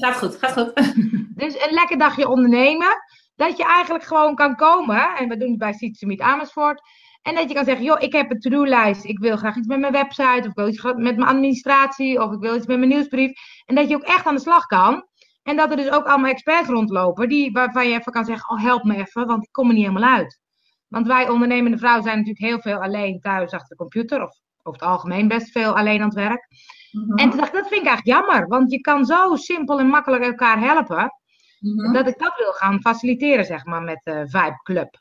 Gaat 0.00 0.16
goed, 0.16 0.36
gaat 0.36 0.52
goed. 0.52 0.74
dus 1.42 1.66
een 1.66 1.74
lekker 1.74 1.98
dagje 1.98 2.28
ondernemen. 2.28 2.96
Dat 3.34 3.56
je 3.56 3.64
eigenlijk 3.64 4.04
gewoon 4.04 4.34
kan 4.34 4.56
komen. 4.56 5.16
En 5.16 5.28
we 5.28 5.36
doen 5.36 5.50
het 5.50 5.58
bij 5.58 5.72
Sietse 5.72 6.18
Amersfoort 6.18 6.80
en 7.22 7.34
dat 7.34 7.48
je 7.48 7.54
kan 7.54 7.64
zeggen, 7.64 7.84
joh, 7.84 8.02
ik 8.02 8.12
heb 8.12 8.30
een 8.30 8.40
to-do-lijst. 8.40 9.04
Ik 9.04 9.18
wil 9.18 9.36
graag 9.36 9.56
iets 9.56 9.66
met 9.66 9.78
mijn 9.78 9.92
website. 9.92 10.38
Of 10.40 10.46
ik 10.46 10.54
wil 10.54 10.68
iets 10.68 10.82
met 10.82 10.96
mijn 10.96 11.22
administratie. 11.22 12.22
Of 12.22 12.32
ik 12.32 12.40
wil 12.40 12.56
iets 12.56 12.66
met 12.66 12.78
mijn 12.78 12.90
nieuwsbrief. 12.90 13.32
En 13.66 13.74
dat 13.74 13.88
je 13.88 13.94
ook 13.94 14.02
echt 14.02 14.26
aan 14.26 14.34
de 14.34 14.40
slag 14.40 14.66
kan. 14.66 15.06
En 15.42 15.56
dat 15.56 15.70
er 15.70 15.76
dus 15.76 15.90
ook 15.90 16.06
allemaal 16.06 16.30
experts 16.30 16.68
rondlopen. 16.68 17.28
Die, 17.28 17.52
waarvan 17.52 17.88
je 17.88 17.98
even 17.98 18.12
kan 18.12 18.24
zeggen, 18.24 18.56
oh 18.56 18.62
help 18.62 18.84
me 18.84 18.96
even. 18.96 19.26
Want 19.26 19.42
ik 19.42 19.52
kom 19.52 19.68
er 19.68 19.74
niet 19.74 19.86
helemaal 19.86 20.10
uit. 20.10 20.40
Want 20.88 21.06
wij 21.06 21.28
ondernemende 21.28 21.78
vrouwen 21.78 22.02
zijn 22.02 22.16
natuurlijk 22.16 22.44
heel 22.44 22.60
veel 22.60 22.82
alleen 22.82 23.20
thuis 23.20 23.52
achter 23.52 23.68
de 23.68 23.76
computer. 23.76 24.22
Of 24.22 24.40
over 24.62 24.80
het 24.80 24.88
algemeen 24.88 25.28
best 25.28 25.50
veel 25.50 25.76
alleen 25.76 26.00
aan 26.00 26.08
het 26.08 26.14
werk. 26.14 26.46
Mm-hmm. 26.90 27.16
En 27.16 27.28
toen 27.28 27.38
dacht 27.38 27.54
ik, 27.54 27.60
dat 27.60 27.68
vind 27.68 27.80
ik 27.80 27.86
eigenlijk 27.86 28.18
jammer. 28.18 28.48
Want 28.48 28.70
je 28.70 28.80
kan 28.80 29.04
zo 29.04 29.36
simpel 29.36 29.78
en 29.78 29.86
makkelijk 29.86 30.24
elkaar 30.24 30.60
helpen. 30.60 31.12
Mm-hmm. 31.58 31.92
Dat 31.92 32.08
ik 32.08 32.18
dat 32.18 32.34
wil 32.36 32.52
gaan 32.52 32.80
faciliteren, 32.80 33.44
zeg 33.44 33.64
maar, 33.64 33.82
met 33.82 34.00
de 34.04 34.28
Vibe 34.28 34.60
Club. 34.62 35.00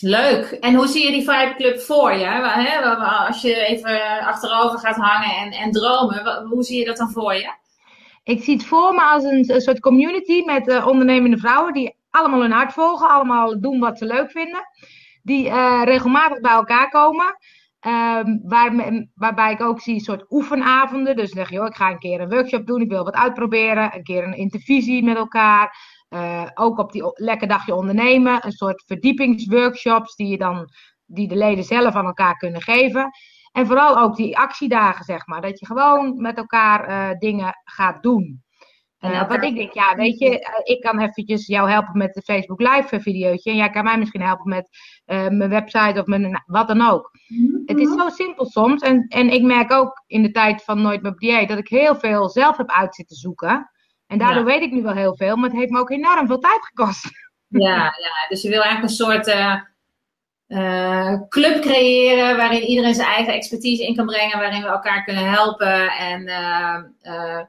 Leuk. 0.00 0.50
En 0.50 0.74
hoe 0.74 0.86
zie 0.86 1.04
je 1.04 1.12
die 1.12 1.30
Vibe 1.30 1.54
Club 1.56 1.80
voor 1.80 2.12
je? 2.12 3.26
Als 3.26 3.42
je 3.42 3.54
even 3.54 4.20
achterover 4.26 4.78
gaat 4.78 4.96
hangen 4.96 5.36
en, 5.36 5.50
en 5.50 5.70
dromen, 5.70 6.46
hoe 6.48 6.62
zie 6.62 6.78
je 6.78 6.84
dat 6.84 6.96
dan 6.96 7.10
voor 7.10 7.34
je? 7.34 7.52
Ik 8.22 8.42
zie 8.42 8.54
het 8.54 8.64
voor 8.64 8.94
me 8.94 9.02
als 9.02 9.24
een, 9.24 9.54
een 9.54 9.60
soort 9.60 9.80
community 9.80 10.42
met 10.44 10.68
uh, 10.68 10.86
ondernemende 10.86 11.38
vrouwen 11.38 11.72
die 11.72 11.96
allemaal 12.10 12.40
hun 12.40 12.50
hart 12.50 12.72
volgen, 12.72 13.08
allemaal 13.08 13.60
doen 13.60 13.80
wat 13.80 13.98
ze 13.98 14.04
leuk 14.04 14.30
vinden. 14.30 14.60
Die 15.22 15.46
uh, 15.46 15.80
regelmatig 15.84 16.40
bij 16.40 16.52
elkaar 16.52 16.88
komen. 16.88 17.36
Waar, 18.42 18.72
waarbij 19.14 19.52
ik 19.52 19.60
ook 19.60 19.80
zie 19.80 19.94
een 19.94 20.00
soort 20.00 20.24
oefenavonden. 20.30 21.16
Dus 21.16 21.30
zeg 21.30 21.50
je, 21.50 21.60
ik 21.60 21.76
ga 21.76 21.90
een 21.90 21.98
keer 21.98 22.20
een 22.20 22.28
workshop 22.28 22.66
doen, 22.66 22.80
ik 22.80 22.88
wil 22.90 23.04
wat 23.04 23.14
uitproberen. 23.14 23.94
Een 23.94 24.02
keer 24.02 24.24
een 24.24 24.36
intervisie 24.36 25.04
met 25.04 25.16
elkaar. 25.16 25.76
Uh, 26.10 26.46
ook 26.54 26.78
op 26.78 26.92
die 26.92 27.02
lekker 27.14 27.48
dagje 27.48 27.74
ondernemen, 27.74 28.46
een 28.46 28.52
soort 28.52 28.82
verdiepingsworkshops 28.86 30.16
die, 30.16 30.28
je 30.28 30.38
dan, 30.38 30.68
die 31.06 31.28
de 31.28 31.36
leden 31.36 31.64
zelf 31.64 31.94
aan 31.94 32.06
elkaar 32.06 32.36
kunnen 32.36 32.62
geven. 32.62 33.10
En 33.52 33.66
vooral 33.66 33.98
ook 33.98 34.16
die 34.16 34.38
actiedagen, 34.38 35.04
zeg 35.04 35.26
maar. 35.26 35.40
Dat 35.40 35.58
je 35.58 35.66
gewoon 35.66 36.20
met 36.20 36.36
elkaar 36.36 36.88
uh, 36.88 37.18
dingen 37.18 37.52
gaat 37.64 38.02
doen. 38.02 38.42
Uh, 39.00 39.28
wat 39.28 39.44
ik 39.44 39.54
denk, 39.54 39.72
ja, 39.72 39.94
weet 39.96 40.18
je, 40.18 40.40
eh, 40.40 40.74
ik 40.74 40.80
kan 40.80 41.00
eventjes 41.00 41.46
jou 41.46 41.70
helpen 41.70 41.98
met 41.98 42.14
de 42.14 42.22
Facebook 42.22 42.60
Live 42.60 43.00
videootje. 43.00 43.50
En 43.50 43.56
jij 43.56 43.70
kan 43.70 43.84
mij 43.84 43.98
misschien 43.98 44.22
helpen 44.22 44.48
met 44.48 44.68
uh, 45.06 45.28
mijn 45.28 45.50
website 45.50 46.00
of 46.00 46.06
mijn, 46.06 46.42
wat 46.46 46.68
dan 46.68 46.88
ook. 46.88 47.10
Mm-hmm. 47.28 47.62
Het 47.66 47.78
is 47.78 47.88
zo 47.88 48.08
simpel 48.08 48.46
soms. 48.46 48.82
En, 48.82 49.06
en 49.08 49.28
ik 49.32 49.42
merk 49.42 49.72
ook 49.72 50.02
in 50.06 50.22
de 50.22 50.30
tijd 50.30 50.64
van 50.64 50.82
Nooit 50.82 51.02
meer 51.02 51.14
dieet 51.16 51.48
dat 51.48 51.58
ik 51.58 51.68
heel 51.68 51.94
veel 51.94 52.28
zelf 52.28 52.56
heb 52.56 52.70
uit 52.70 52.94
zitten 52.94 53.16
zoeken. 53.16 53.70
En 54.10 54.18
daardoor 54.18 54.44
weet 54.44 54.62
ik 54.62 54.72
nu 54.72 54.82
wel 54.82 54.94
heel 54.94 55.16
veel, 55.16 55.36
maar 55.36 55.48
het 55.48 55.58
heeft 55.58 55.70
me 55.70 55.78
ook 55.78 55.90
enorm 55.90 56.26
veel 56.26 56.38
tijd 56.38 56.66
gekost. 56.66 57.08
Ja, 57.52 57.76
ja. 57.76 58.28
dus 58.28 58.42
je 58.42 58.48
wil 58.48 58.62
eigenlijk 58.62 58.90
een 58.90 58.96
soort 58.96 59.26
club 61.28 61.60
creëren 61.60 62.36
waarin 62.36 62.62
iedereen 62.62 62.94
zijn 62.94 63.08
eigen 63.08 63.32
expertise 63.32 63.86
in 63.86 63.96
kan 63.96 64.06
brengen, 64.06 64.38
waarin 64.38 64.62
we 64.62 64.68
elkaar 64.68 65.04
kunnen 65.04 65.30
helpen. 65.30 65.90
En 65.90 66.28
uh, 67.08 67.42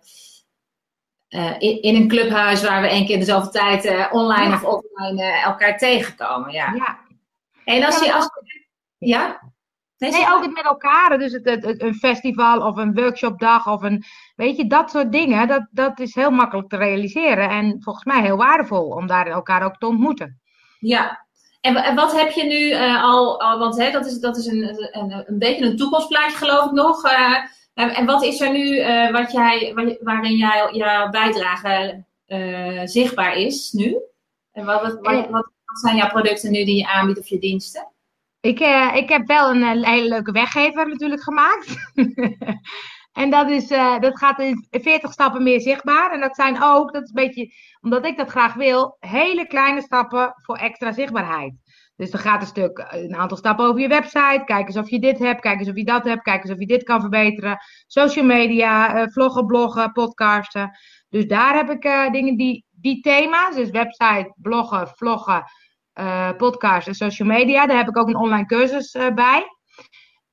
in, 1.60 1.82
in, 1.82 1.96
een 1.96 2.08
clubhuis 2.08 2.64
waar 2.64 2.82
we 2.82 2.88
één 2.88 3.06
keer 3.06 3.14
in 3.14 3.20
dezelfde 3.20 3.52
tijd 3.52 4.12
online 4.12 4.54
of 4.54 4.64
offline 4.64 5.24
elkaar 5.24 5.78
tegenkomen. 5.78 6.52
Ja. 6.52 6.74
ja. 6.74 7.00
En 7.64 7.84
als 7.84 8.04
je. 8.04 8.14
Als, 8.14 8.30
ja? 8.98 9.51
Nee, 10.02 10.12
nee 10.12 10.34
ook 10.34 10.44
het 10.44 10.54
met 10.54 10.64
elkaar. 10.64 11.18
Dus 11.18 11.32
het, 11.32 11.46
het, 11.46 11.82
een 11.82 11.96
festival 11.96 12.62
of 12.62 12.78
een 12.78 12.94
workshopdag 12.94 13.68
of 13.68 13.82
een. 13.82 14.04
Weet 14.36 14.58
je, 14.58 14.68
dat 14.68 14.90
soort 14.90 15.12
dingen. 15.12 15.48
Dat, 15.48 15.68
dat 15.72 16.00
is 16.00 16.16
heel 16.16 16.32
makkelijk 16.32 16.70
te 16.70 16.78
realiseren. 16.78 17.50
En 17.50 17.82
volgens 17.82 18.06
mij 18.06 18.22
heel 18.22 18.38
waardevol 18.38 18.88
om 18.88 19.08
daar 19.08 19.28
elkaar 19.28 19.64
ook 19.64 19.78
te 19.78 19.88
ontmoeten. 19.88 20.42
Ja. 20.80 21.26
En, 21.62 21.76
en 21.76 21.96
wat 21.96 22.12
heb 22.12 22.32
je 22.32 22.44
nu 22.44 22.74
al, 23.02 23.42
al. 23.42 23.60
Want 23.60 23.78
hè, 23.78 23.92
dat 23.92 24.06
is, 24.06 24.20
dat 24.20 24.38
is 24.38 24.46
een, 24.46 24.90
een, 24.92 25.24
een 25.26 25.40
beetje 25.40 25.66
een 25.66 25.78
toekomstplaatje, 25.78 26.38
geloof 26.38 26.66
ik 26.66 26.72
nog. 26.72 27.04
En, 27.74 27.90
en 27.90 28.06
wat 28.06 28.24
is 28.24 28.42
er 28.42 28.52
nu 28.52 28.78
uh, 28.78 29.12
wat 29.12 29.32
jij, 29.32 29.74
waarin 30.02 30.36
jij, 30.36 30.70
jouw 30.72 31.10
bijdrage 31.10 32.04
zichtbaar 32.86 33.36
is 33.36 33.72
nu? 33.72 33.98
En 34.52 34.66
wat, 34.66 34.82
wat, 34.82 35.00
wat, 35.02 35.30
wat, 35.30 35.52
zijn 35.82 35.96
jouw 35.96 36.10
producten 36.10 36.52
nu 36.52 36.66
die 36.66 36.76
je 36.76 36.88
aanbiedt 36.88 37.20
of 37.20 37.28
je 37.28 37.40
diensten? 37.40 37.92
Ik, 38.42 38.60
uh, 38.60 38.96
ik 38.96 39.10
heb 39.10 39.28
wel 39.28 39.50
een 39.50 39.86
hele 39.86 40.08
leuke 40.08 40.32
weggever 40.32 40.88
natuurlijk 40.88 41.24
gemaakt. 41.24 41.76
en 43.22 43.30
dat, 43.30 43.50
is, 43.50 43.68
dat 44.00 44.18
gaat 44.18 44.40
in 44.40 44.68
40 44.70 45.12
stappen 45.12 45.44
meer 45.44 45.62
zichtbaar. 45.62 46.12
En 46.12 46.20
dat 46.20 46.36
zijn 46.36 46.64
ook, 46.64 46.94
dat 46.94 47.04
is 47.04 47.10
een 47.10 47.26
beetje, 47.26 47.54
omdat 47.82 48.06
ik 48.06 48.18
dat 48.18 48.30
graag 48.30 48.54
wil, 48.54 48.98
hele 49.00 49.48
kleine 49.48 49.82
stappen 49.82 50.34
voor 50.36 50.56
extra 50.56 50.92
zichtbaarheid. 50.92 51.54
Dus 51.96 52.12
er 52.12 52.20
gaat 52.20 52.42
een 52.42 52.48
stuk, 52.48 52.78
eh, 52.78 53.04
een 53.04 53.16
aantal 53.16 53.38
stappen 53.38 53.66
over 53.66 53.82
je 53.82 53.88
website. 53.88 54.42
Kijk 54.46 54.68
eens 54.68 54.78
of 54.78 54.90
je 54.90 55.00
dit 55.00 55.20
hebt, 55.20 55.42
kijk 55.42 55.60
eens 55.60 55.70
of 55.70 55.76
je 55.76 55.84
dat 55.84 56.04
hebt, 56.04 56.22
kijk 56.22 56.44
eens 56.44 56.54
of 56.54 56.60
je 56.60 56.66
dit 56.66 56.84
kan 56.84 57.00
verbeteren. 57.02 57.58
Social 57.88 58.26
media, 58.26 59.08
vloggen, 59.08 59.46
bloggen, 59.46 59.92
podcasten. 59.92 60.78
Dus 61.10 61.28
daar 61.28 61.56
heb 61.56 61.70
ik 61.70 62.12
dingen 62.12 62.38
die, 62.38 62.66
die 62.72 63.02
thema's, 63.02 63.56
dus 63.56 63.70
website, 63.70 64.34
bloggen, 64.36 64.88
vloggen, 64.88 65.44
podcast 66.38 66.88
en 66.88 66.96
social 66.96 67.28
media. 67.28 67.66
Daar 67.66 67.78
heb 67.78 67.88
ik 67.88 67.98
ook 67.98 68.08
een 68.08 68.16
online 68.16 68.46
cursus 68.46 68.92
bij. 69.16 69.46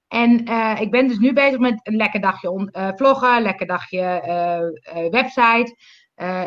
En 0.09 0.31
ik 0.81 0.91
ben 0.91 1.09
dus 1.09 1.19
nu 1.19 1.33
bezig 1.33 1.59
met 1.59 1.81
een 1.83 1.97
lekker 1.97 2.21
dagje 2.21 2.51
on, 2.51 2.71
vloggen, 2.97 3.43
lekker 3.43 3.67
dagje 3.67 4.03
website. 5.11 5.77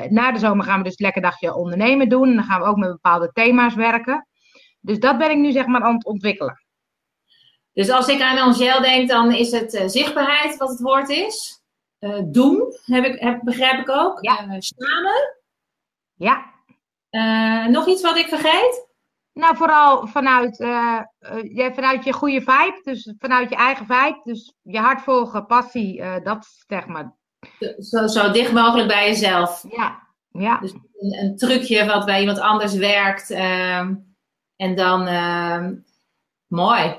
na 0.10 0.32
de 0.32 0.40
zomer 0.40 0.66
gaan 0.66 0.78
we 0.78 0.84
dus 0.84 1.00
lekker 1.00 1.22
dagje 1.22 1.56
ondernemen 1.56 2.10
doen. 2.10 2.30
En 2.30 2.36
dan 2.36 2.44
gaan 2.44 2.62
we 2.62 2.68
ook 2.68 2.78
met 2.78 2.92
bepaalde 2.92 3.32
thema's 3.34 3.76
werken. 3.76 4.28
Dus 4.80 5.00
dat 5.00 5.18
ben 5.18 5.32
ik 5.32 5.38
nu 5.38 5.52
zeg 5.52 5.66
maar 5.66 5.82
aan 5.82 5.94
het 5.94 6.06
ontwikkelen. 6.06 6.64
Dus 7.74 7.90
als 7.90 8.08
ik 8.08 8.22
aan 8.22 8.38
Angel 8.38 8.82
denk, 8.82 9.10
dan 9.10 9.32
is 9.32 9.52
het 9.52 9.84
zichtbaarheid 9.86 10.58
wat 10.58 10.70
het 10.70 10.80
woord 10.80 11.10
is. 11.10 11.64
Doen, 12.26 12.76
heb 12.86 13.06
ik, 13.06 13.20
heb, 13.20 13.40
begrijp 13.44 13.80
ik 13.80 13.90
ook. 13.90 14.24
Ja. 14.24 14.36
Samen. 14.60 15.36
Ja. 16.14 16.54
nog 17.68 17.88
iets 17.88 18.02
wat 18.02 18.18
ik 18.18 18.28
vergeet? 18.28 18.90
Nou, 19.34 19.56
vooral 19.56 20.08
vanuit, 20.08 20.58
ja, 20.58 21.74
vanuit 21.74 22.04
je 22.04 22.14
goede 22.14 22.40
vibe. 22.40 22.80
Dus 22.84 23.14
vanuit 23.20 23.50
je 23.50 23.56
eigen 23.56 23.86
vibe. 23.86 24.22
Dus 24.24 24.54
je 24.62 24.80
hart 24.80 25.02
volgen, 25.02 25.46
passie. 25.46 26.22
dat 26.24 26.48
zeg 26.68 26.86
maar. 26.86 27.16
Zo, 27.80 28.08
zo 28.08 28.32
dicht 28.32 28.52
mogelijk 28.52 28.88
bij 28.88 29.08
jezelf. 29.08 29.66
Ja. 29.70 30.08
ja. 30.32 30.58
Dus 30.58 30.72
een, 30.72 31.18
een 31.24 31.38
trucje 31.38 31.86
wat 31.86 32.06
bij 32.06 32.20
iemand 32.20 32.40
anders 32.40 32.74
werkt. 32.74 33.30
Ehm, 33.30 33.94
en 34.56 34.76
dan, 34.76 35.08
uh, 35.08 35.68
mooi. 36.48 36.96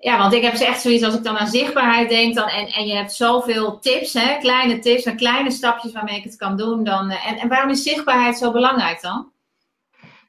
Ja, 0.00 0.18
want 0.18 0.32
ik 0.32 0.42
heb 0.42 0.54
echt 0.54 0.80
zoiets, 0.80 1.04
als 1.04 1.14
ik 1.14 1.24
dan 1.24 1.38
aan 1.38 1.46
zichtbaarheid 1.46 2.08
denk, 2.08 2.34
dan, 2.34 2.48
en, 2.48 2.66
en 2.66 2.86
je 2.86 2.94
hebt 2.94 3.12
zoveel 3.12 3.78
tips, 3.78 4.12
hè, 4.12 4.38
kleine 4.38 4.78
tips 4.78 5.02
en 5.02 5.16
kleine 5.16 5.50
stapjes 5.50 5.92
waarmee 5.92 6.16
ik 6.16 6.24
het 6.24 6.36
kan 6.36 6.56
doen. 6.56 6.84
Dan, 6.84 7.10
uh, 7.10 7.26
en, 7.26 7.38
en 7.38 7.48
waarom 7.48 7.70
is 7.70 7.82
zichtbaarheid 7.82 8.38
zo 8.38 8.52
belangrijk 8.52 9.00
dan? 9.00 9.32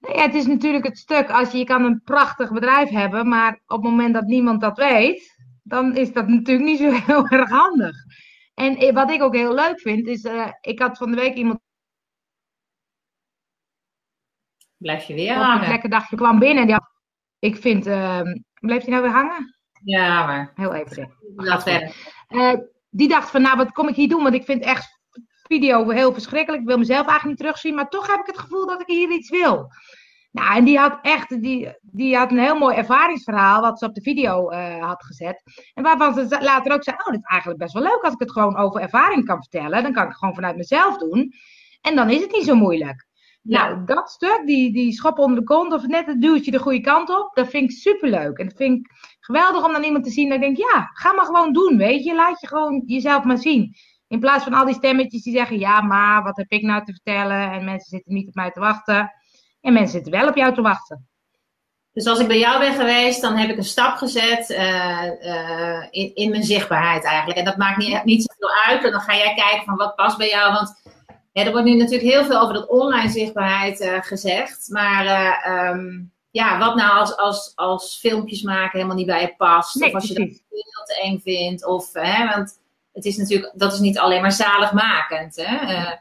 Nou 0.06 0.18
ja, 0.18 0.24
het 0.24 0.34
is 0.34 0.46
natuurlijk 0.46 0.86
het 0.86 0.98
stuk, 0.98 1.30
als 1.30 1.52
je, 1.52 1.58
je 1.58 1.64
kan 1.64 1.84
een 1.84 2.02
prachtig 2.04 2.52
bedrijf 2.52 2.90
hebben, 2.90 3.28
maar 3.28 3.62
op 3.68 3.82
het 3.82 3.92
moment 3.92 4.14
dat 4.14 4.26
niemand 4.26 4.62
dat 4.62 4.78
weet, 4.78 5.38
dan 5.64 5.96
is 5.96 6.14
dat 6.14 6.28
natuurlijk 6.28 6.68
niet 6.68 6.80
zo 6.80 6.92
heel 7.06 7.28
erg 7.28 7.50
handig. 7.50 7.96
En 8.54 8.78
eh, 8.78 8.94
wat 8.94 9.12
ik 9.12 9.22
ook 9.22 9.36
heel 9.36 9.54
leuk 9.54 9.80
vind, 9.80 10.08
is, 10.08 10.24
uh, 10.24 10.48
ik 10.62 10.80
had 10.80 10.98
van 10.98 11.12
de 11.12 11.18
week 11.18 11.36
iemand 11.36 11.60
Blijf 14.78 15.04
je 15.04 15.14
weer 15.14 15.34
hangen. 15.34 15.64
Een 15.64 15.70
lekker 15.70 15.90
dagje 15.90 16.16
kwam 16.16 16.40
binnen 16.40 16.58
en 16.58 16.66
die 16.66 16.76
had, 16.76 16.92
ik 17.40 17.56
vind, 17.56 17.88
uh, 17.88 18.22
bleef 18.60 18.82
hij 18.82 18.90
nou 18.90 19.02
weer 19.02 19.12
hangen? 19.12 19.58
Ja, 19.84 20.26
maar. 20.26 20.52
Heel 20.56 20.74
even. 20.74 21.14
Gaat 21.36 21.64
verder. 21.64 21.96
Uh, 22.30 22.54
die 22.90 23.08
dacht 23.08 23.30
van, 23.30 23.42
nou, 23.42 23.58
wat 23.58 23.72
kom 23.72 23.88
ik 23.88 23.96
hier 23.96 24.10
doen? 24.10 24.24
Want 24.24 24.36
ik 24.36 24.44
vind 24.44 24.64
echt 24.64 24.95
video 25.48 25.90
heel 25.90 26.14
verschrikkelijk. 26.14 26.62
Ik 26.62 26.68
wil 26.68 26.78
mezelf 26.78 27.08
eigenlijk 27.08 27.26
niet 27.26 27.38
terugzien, 27.38 27.76
maar 27.76 27.90
toch 27.90 28.08
heb 28.08 28.20
ik 28.20 28.26
het 28.26 28.38
gevoel 28.38 28.66
dat 28.66 28.82
ik 28.82 28.88
hier 28.88 29.12
iets 29.12 29.30
wil. 29.30 29.72
Nou, 30.32 30.56
en 30.56 30.64
die 30.64 30.78
had 30.78 31.00
echt, 31.02 31.42
die, 31.42 31.78
die 31.82 32.18
had 32.18 32.32
een 32.32 32.38
heel 32.38 32.58
mooi 32.58 32.76
ervaringsverhaal 32.76 33.62
wat 33.62 33.80
ze 33.80 33.86
op 33.86 33.96
de 33.96 34.02
video 34.02 34.52
uh, 34.52 34.86
had 34.86 35.04
gezet. 35.04 35.42
En 35.74 35.84
waarvan 35.84 36.14
ze 36.14 36.38
later 36.42 36.74
ook 36.74 36.84
zei, 36.84 36.96
oh, 36.98 37.12
dit 37.12 37.22
is 37.24 37.32
eigenlijk 37.32 37.60
best 37.60 37.74
wel 37.74 37.84
leuk 37.84 38.02
als 38.02 38.14
ik 38.14 38.20
het 38.20 38.32
gewoon 38.32 38.58
over 38.58 38.82
ervaring 38.82 39.26
kan 39.26 39.38
vertellen. 39.38 39.84
Dan 39.84 39.94
kan 39.94 40.04
ik 40.04 40.10
het 40.10 40.18
gewoon 40.18 40.36
vanuit 40.36 40.58
mezelf 40.58 40.98
doen. 40.98 41.34
En 41.82 41.96
dan 41.96 42.10
is 42.10 42.22
het 42.22 42.32
niet 42.32 42.46
zo 42.46 42.56
moeilijk. 42.56 43.06
Nou, 43.42 43.86
dat 43.86 44.10
stuk, 44.10 44.42
die, 44.46 44.74
die 44.74 44.94
schop 44.94 45.20
onder 45.20 45.40
de 45.40 45.46
kont 45.46 45.74
of 45.74 45.88
net 45.88 46.06
het 46.06 46.22
duwtje 46.22 46.52
de 46.52 46.60
goede 46.60 46.82
kant 46.82 47.10
op, 47.10 47.32
dat 47.34 47.48
vind 47.48 47.72
ik 47.72 47.78
superleuk. 47.78 48.38
En 48.38 48.48
dat 48.48 48.58
vind 48.58 48.80
ik 48.80 48.92
geweldig 49.20 49.66
om 49.66 49.72
dan 49.72 49.84
iemand 49.84 50.04
te 50.04 50.10
zien 50.10 50.30
dat 50.30 50.38
ik 50.38 50.44
denk, 50.44 50.58
ja, 50.58 50.90
ga 50.94 51.14
maar 51.14 51.26
gewoon 51.26 51.54
doen, 51.54 51.78
weet 51.78 52.04
je. 52.04 52.16
Laat 52.16 52.42
je 52.42 52.48
gewoon 52.48 52.84
jezelf 52.86 53.24
maar 53.24 53.38
zien. 53.38 53.76
In 54.16 54.22
plaats 54.22 54.44
van 54.44 54.54
al 54.54 54.66
die 54.66 54.76
stemmetjes 54.76 55.24
die 55.24 55.34
zeggen, 55.34 55.60
ja, 55.60 55.82
maar 55.82 56.24
wat 56.24 56.38
heb 56.38 56.52
ik 56.52 56.62
nou 56.62 56.86
te 56.86 56.92
vertellen? 56.92 57.52
En 57.52 57.66
mensen 57.66 57.90
zitten 57.90 58.14
niet 58.14 58.28
op 58.28 58.34
mij 58.34 58.52
te 58.52 58.60
wachten. 58.60 59.12
En 59.62 59.74
mensen 59.74 59.92
zitten 59.92 60.12
wel 60.12 60.28
op 60.28 60.36
jou 60.36 60.54
te 60.54 60.62
wachten. 60.62 61.08
Dus 61.92 62.06
als 62.06 62.20
ik 62.20 62.28
bij 62.28 62.40
jou 62.40 62.60
ben 62.60 62.74
geweest, 62.74 63.22
dan 63.22 63.36
heb 63.36 63.50
ik 63.50 63.58
een 63.58 63.64
stap 63.64 63.96
gezet 63.98 64.50
uh, 64.50 65.04
uh, 65.22 65.88
in, 65.90 66.16
in 66.16 66.30
mijn 66.30 66.44
zichtbaarheid 66.44 67.04
eigenlijk. 67.04 67.40
En 67.40 67.46
dat 67.46 67.58
maakt 67.58 67.78
niet, 67.78 68.04
niet 68.04 68.24
zoveel 68.24 68.56
uit. 68.66 68.84
En 68.84 68.92
dan 68.92 69.02
ga 69.02 69.16
jij 69.16 69.34
kijken 69.34 69.66
van 69.66 69.76
wat 69.76 69.96
past 69.96 70.18
bij 70.18 70.30
jou. 70.30 70.54
Want 70.54 70.82
ja, 71.32 71.44
er 71.44 71.52
wordt 71.52 71.66
nu 71.66 71.76
natuurlijk 71.76 72.12
heel 72.12 72.26
veel 72.26 72.40
over 72.40 72.54
dat 72.54 72.70
online 72.70 73.10
zichtbaarheid 73.10 73.82
uh, 73.82 74.02
gezegd. 74.02 74.70
Maar 74.70 75.06
um, 75.70 76.12
ja, 76.32 76.58
wat 76.58 76.76
nou 76.76 77.00
als, 77.00 77.18
als, 77.18 77.52
als 77.56 77.98
filmpjes 78.00 78.42
maken 78.42 78.78
helemaal 78.78 78.98
niet 78.98 79.06
bij 79.06 79.22
je 79.22 79.36
past? 79.38 79.76
Nee, 79.76 79.90
of 79.90 79.96
als 79.96 80.08
je 80.08 80.14
dat 80.14 80.28
veel 80.50 80.86
te 80.86 81.02
eng 81.02 81.20
vindt. 81.20 81.66
Of, 81.66 81.94
hè, 81.94 82.28
want 82.28 82.64
het 82.96 83.06
is 83.06 83.18
natuurlijk, 83.18 83.54
dat 83.56 83.74
is 83.74 83.80
niet 83.80 84.00
alleen 84.00 84.22
maar 84.22 84.32
zaligmakend. 84.32 85.36
Hè? 85.36 85.74
Uh, 85.74 85.92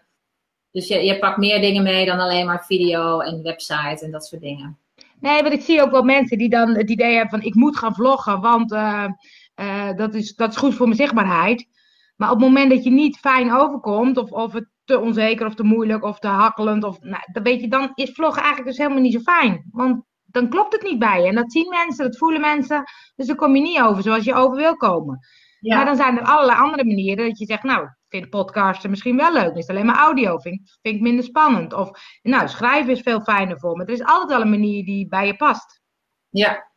dus 0.70 0.88
je, 0.88 1.04
je 1.04 1.18
pakt 1.18 1.36
meer 1.36 1.60
dingen 1.60 1.82
mee 1.82 2.06
dan 2.06 2.18
alleen 2.18 2.46
maar 2.46 2.64
video 2.64 3.20
en 3.20 3.42
website 3.42 4.04
en 4.04 4.10
dat 4.10 4.26
soort 4.26 4.42
dingen. 4.42 4.78
Nee, 5.20 5.42
want 5.42 5.54
ik 5.54 5.62
zie 5.62 5.82
ook 5.82 5.90
wel 5.90 6.02
mensen 6.02 6.38
die 6.38 6.48
dan 6.48 6.74
het 6.74 6.90
idee 6.90 7.12
hebben 7.12 7.38
van 7.38 7.48
ik 7.48 7.54
moet 7.54 7.78
gaan 7.78 7.94
vloggen, 7.94 8.40
want 8.40 8.70
dat, 9.96 10.14
is, 10.14 10.34
dat 10.34 10.50
is 10.50 10.56
goed 10.56 10.74
voor 10.74 10.86
mijn 10.86 10.98
zichtbaarheid. 10.98 11.66
Maar 12.16 12.30
op 12.30 12.36
het 12.36 12.46
moment 12.46 12.70
dat 12.70 12.84
je 12.84 12.90
niet 12.90 13.18
fijn 13.18 13.52
overkomt, 13.52 14.16
of, 14.16 14.30
of 14.30 14.52
het 14.52 14.68
te 14.84 15.00
onzeker 15.00 15.46
of 15.46 15.54
te 15.54 15.62
moeilijk 15.62 16.04
of 16.04 16.18
te 16.18 16.28
hakkelend. 16.28 16.84
Of, 16.84 17.00
nou, 17.00 17.22
dan 17.32 17.42
weet 17.42 17.60
je, 17.60 17.68
dan 17.68 17.92
is 17.94 18.10
vloggen 18.10 18.42
eigenlijk 18.42 18.70
dus 18.70 18.78
helemaal 18.78 19.02
niet 19.02 19.12
zo 19.12 19.20
fijn. 19.20 19.64
Want 19.70 20.02
dan 20.24 20.48
klopt 20.48 20.72
het 20.72 20.82
niet 20.82 20.98
bij 20.98 21.20
je. 21.20 21.28
En 21.28 21.34
dat 21.34 21.52
zien 21.52 21.68
mensen, 21.68 22.04
dat 22.04 22.18
voelen 22.18 22.40
mensen. 22.40 22.84
Dus 23.16 23.26
dan 23.26 23.36
kom 23.36 23.56
je 23.56 23.62
niet 23.62 23.80
over 23.80 24.02
zoals 24.02 24.24
je 24.24 24.34
over 24.34 24.56
wil 24.56 24.76
komen. 24.76 25.18
Ja. 25.64 25.76
Maar 25.76 25.84
dan 25.84 25.96
zijn 25.96 26.18
er 26.18 26.24
allerlei 26.24 26.58
andere 26.58 26.84
manieren 26.84 27.28
dat 27.28 27.38
je 27.38 27.46
zegt, 27.46 27.62
nou, 27.62 27.84
ik 27.84 27.90
vind 28.08 28.30
podcasten 28.30 28.90
misschien 28.90 29.16
wel 29.16 29.32
leuk. 29.32 29.54
Is 29.54 29.66
het 29.66 29.70
alleen 29.70 29.86
maar 29.86 29.98
audio? 29.98 30.38
Vind, 30.38 30.78
vind 30.82 30.94
ik 30.94 31.00
minder 31.00 31.24
spannend. 31.24 31.72
Of, 31.72 31.90
nou, 32.22 32.48
schrijven 32.48 32.92
is 32.92 33.00
veel 33.00 33.20
fijner 33.20 33.58
voor 33.58 33.76
me. 33.76 33.84
Er 33.84 33.92
is 33.92 34.04
altijd 34.04 34.30
wel 34.30 34.40
een 34.40 34.50
manier 34.50 34.84
die 34.84 35.08
bij 35.08 35.26
je 35.26 35.36
past. 35.36 35.82
Ja, 36.28 36.70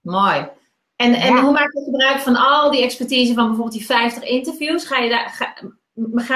mooi. 0.00 0.48
En, 0.96 1.14
en 1.14 1.36
hoe 1.36 1.52
maak 1.52 1.72
je 1.72 1.82
gebruik 1.84 2.18
van 2.18 2.36
al 2.36 2.70
die 2.70 2.82
expertise 2.82 3.34
van 3.34 3.46
bijvoorbeeld 3.46 3.76
die 3.76 3.86
50 3.86 4.22
interviews? 4.22 4.86
Ga 4.86 4.98
je 4.98 5.10
daar, 5.10 5.28
ga 5.28 5.54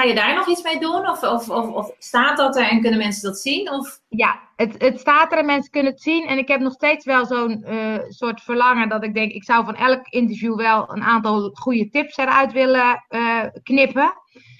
je 0.07 0.13
daar 0.15 0.35
nog 0.35 0.47
iets 0.47 0.63
mee 0.63 0.79
doen? 0.79 1.09
Of, 1.09 1.23
of, 1.23 1.49
of, 1.49 1.69
of, 1.69 1.91
staat 1.97 2.37
dat 2.37 2.55
er 2.55 2.67
en 2.67 2.81
kunnen 2.81 2.99
mensen 2.99 3.29
dat 3.29 3.39
zien? 3.39 3.71
Of? 3.71 3.99
Ja, 4.07 4.39
het, 4.55 4.81
het 4.81 4.99
staat 4.99 5.31
er 5.31 5.37
en 5.37 5.45
mensen 5.45 5.71
kunnen 5.71 5.91
het 5.91 6.01
zien. 6.01 6.27
En 6.27 6.37
ik 6.37 6.47
heb 6.47 6.59
nog 6.59 6.73
steeds 6.73 7.05
wel 7.05 7.25
zo'n 7.25 7.65
uh, 7.67 7.97
soort 8.07 8.41
verlangen 8.41 8.89
dat 8.89 9.03
ik 9.03 9.13
denk, 9.13 9.31
ik 9.31 9.43
zou 9.43 9.65
van 9.65 9.75
elk 9.75 10.07
interview 10.07 10.55
wel 10.55 10.91
een 10.91 11.03
aantal 11.03 11.49
goede 11.53 11.89
tips 11.89 12.17
eruit 12.17 12.51
willen 12.51 13.05
uh, 13.09 13.43
knippen. 13.63 14.13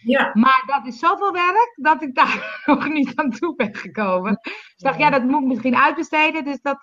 Ja. 0.04 0.32
Maar 0.34 0.64
dat 0.66 0.94
is 0.94 1.00
zoveel 1.00 1.32
werk 1.32 1.74
dat 1.76 2.02
ik 2.02 2.16
daar 2.16 2.62
nog 2.66 2.88
niet 2.88 3.12
aan 3.16 3.30
toe 3.30 3.56
ben 3.56 3.76
gekomen. 3.76 4.40
Dus 4.44 4.54
ik 4.78 4.84
dacht, 4.84 5.00
ja, 5.00 5.10
dat 5.10 5.24
moet 5.24 5.42
ik 5.42 5.48
misschien 5.48 5.76
uitbesteden. 5.76 6.44
Dus 6.44 6.62
dat, 6.62 6.78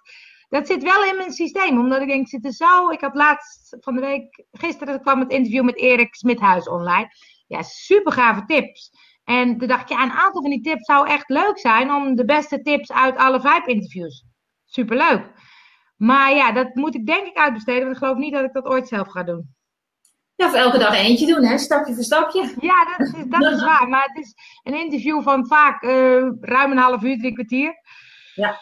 dat 0.49 0.67
zit 0.67 0.83
wel 0.83 1.05
in 1.05 1.17
mijn 1.17 1.33
systeem. 1.33 1.79
Omdat 1.79 2.00
ik 2.00 2.09
denk, 2.09 2.29
zit 2.29 2.45
er 2.45 2.53
zo. 2.53 2.91
Ik 2.91 3.00
had 3.00 3.15
laatst 3.15 3.77
van 3.81 3.95
de 3.95 4.00
week, 4.00 4.45
gisteren 4.53 5.00
kwam 5.00 5.21
het 5.21 5.33
interview 5.33 5.65
met 5.65 5.77
Erik 5.77 6.15
Smithuis 6.15 6.69
online. 6.69 7.09
Ja, 7.50 7.62
super 7.62 8.12
gave 8.12 8.45
tips. 8.45 8.90
En 9.25 9.59
toen 9.59 9.69
dacht 9.69 9.83
ik, 9.83 9.88
ja, 9.88 10.02
een 10.02 10.11
aantal 10.11 10.42
van 10.42 10.50
die 10.50 10.61
tips 10.61 10.85
zou 10.85 11.09
echt 11.09 11.28
leuk 11.28 11.59
zijn 11.59 11.92
om 11.92 12.14
de 12.14 12.25
beste 12.25 12.62
tips 12.62 12.92
uit 12.92 13.16
alle 13.16 13.40
vijf 13.40 13.66
interviews. 13.66 14.25
Super 14.64 14.97
leuk. 14.97 15.30
Maar 15.97 16.35
ja, 16.35 16.52
dat 16.52 16.75
moet 16.75 16.95
ik 16.95 17.07
denk 17.07 17.26
ik 17.26 17.37
uitbesteden, 17.37 17.83
want 17.83 17.92
ik 17.92 17.99
geloof 17.99 18.16
niet 18.16 18.33
dat 18.33 18.45
ik 18.45 18.52
dat 18.52 18.64
ooit 18.64 18.88
zelf 18.88 19.09
ga 19.09 19.23
doen. 19.23 19.54
Ja, 20.35 20.47
of 20.47 20.54
elke 20.54 20.78
dag 20.78 20.95
eentje 20.95 21.26
doen, 21.26 21.45
hè? 21.45 21.59
Stapje 21.59 21.95
voor 21.95 22.04
stapje. 22.04 22.54
Ja, 22.61 22.85
dat 22.85 23.07
is, 23.07 23.12
dat 23.28 23.52
is 23.52 23.62
waar. 23.64 23.88
Maar 23.88 24.04
het 24.12 24.25
is 24.25 24.35
een 24.62 24.78
interview 24.78 25.23
van 25.23 25.47
vaak 25.47 25.83
uh, 25.83 26.28
ruim 26.40 26.71
een 26.71 26.78
half 26.78 27.02
uur, 27.02 27.19
drie 27.19 27.33
kwartier. 27.33 27.75
Ja. 28.35 28.61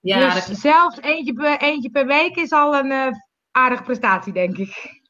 ja 0.00 0.34
dus 0.34 0.44
zelfs 0.44 1.00
eentje 1.00 1.32
per, 1.32 1.60
eentje 1.60 1.90
per 1.90 2.06
week 2.06 2.36
is 2.36 2.50
al 2.50 2.76
een 2.76 2.90
uh, 2.90 3.06
aardige 3.50 3.82
prestatie, 3.82 4.32
denk 4.32 4.56
ik. 4.56 5.01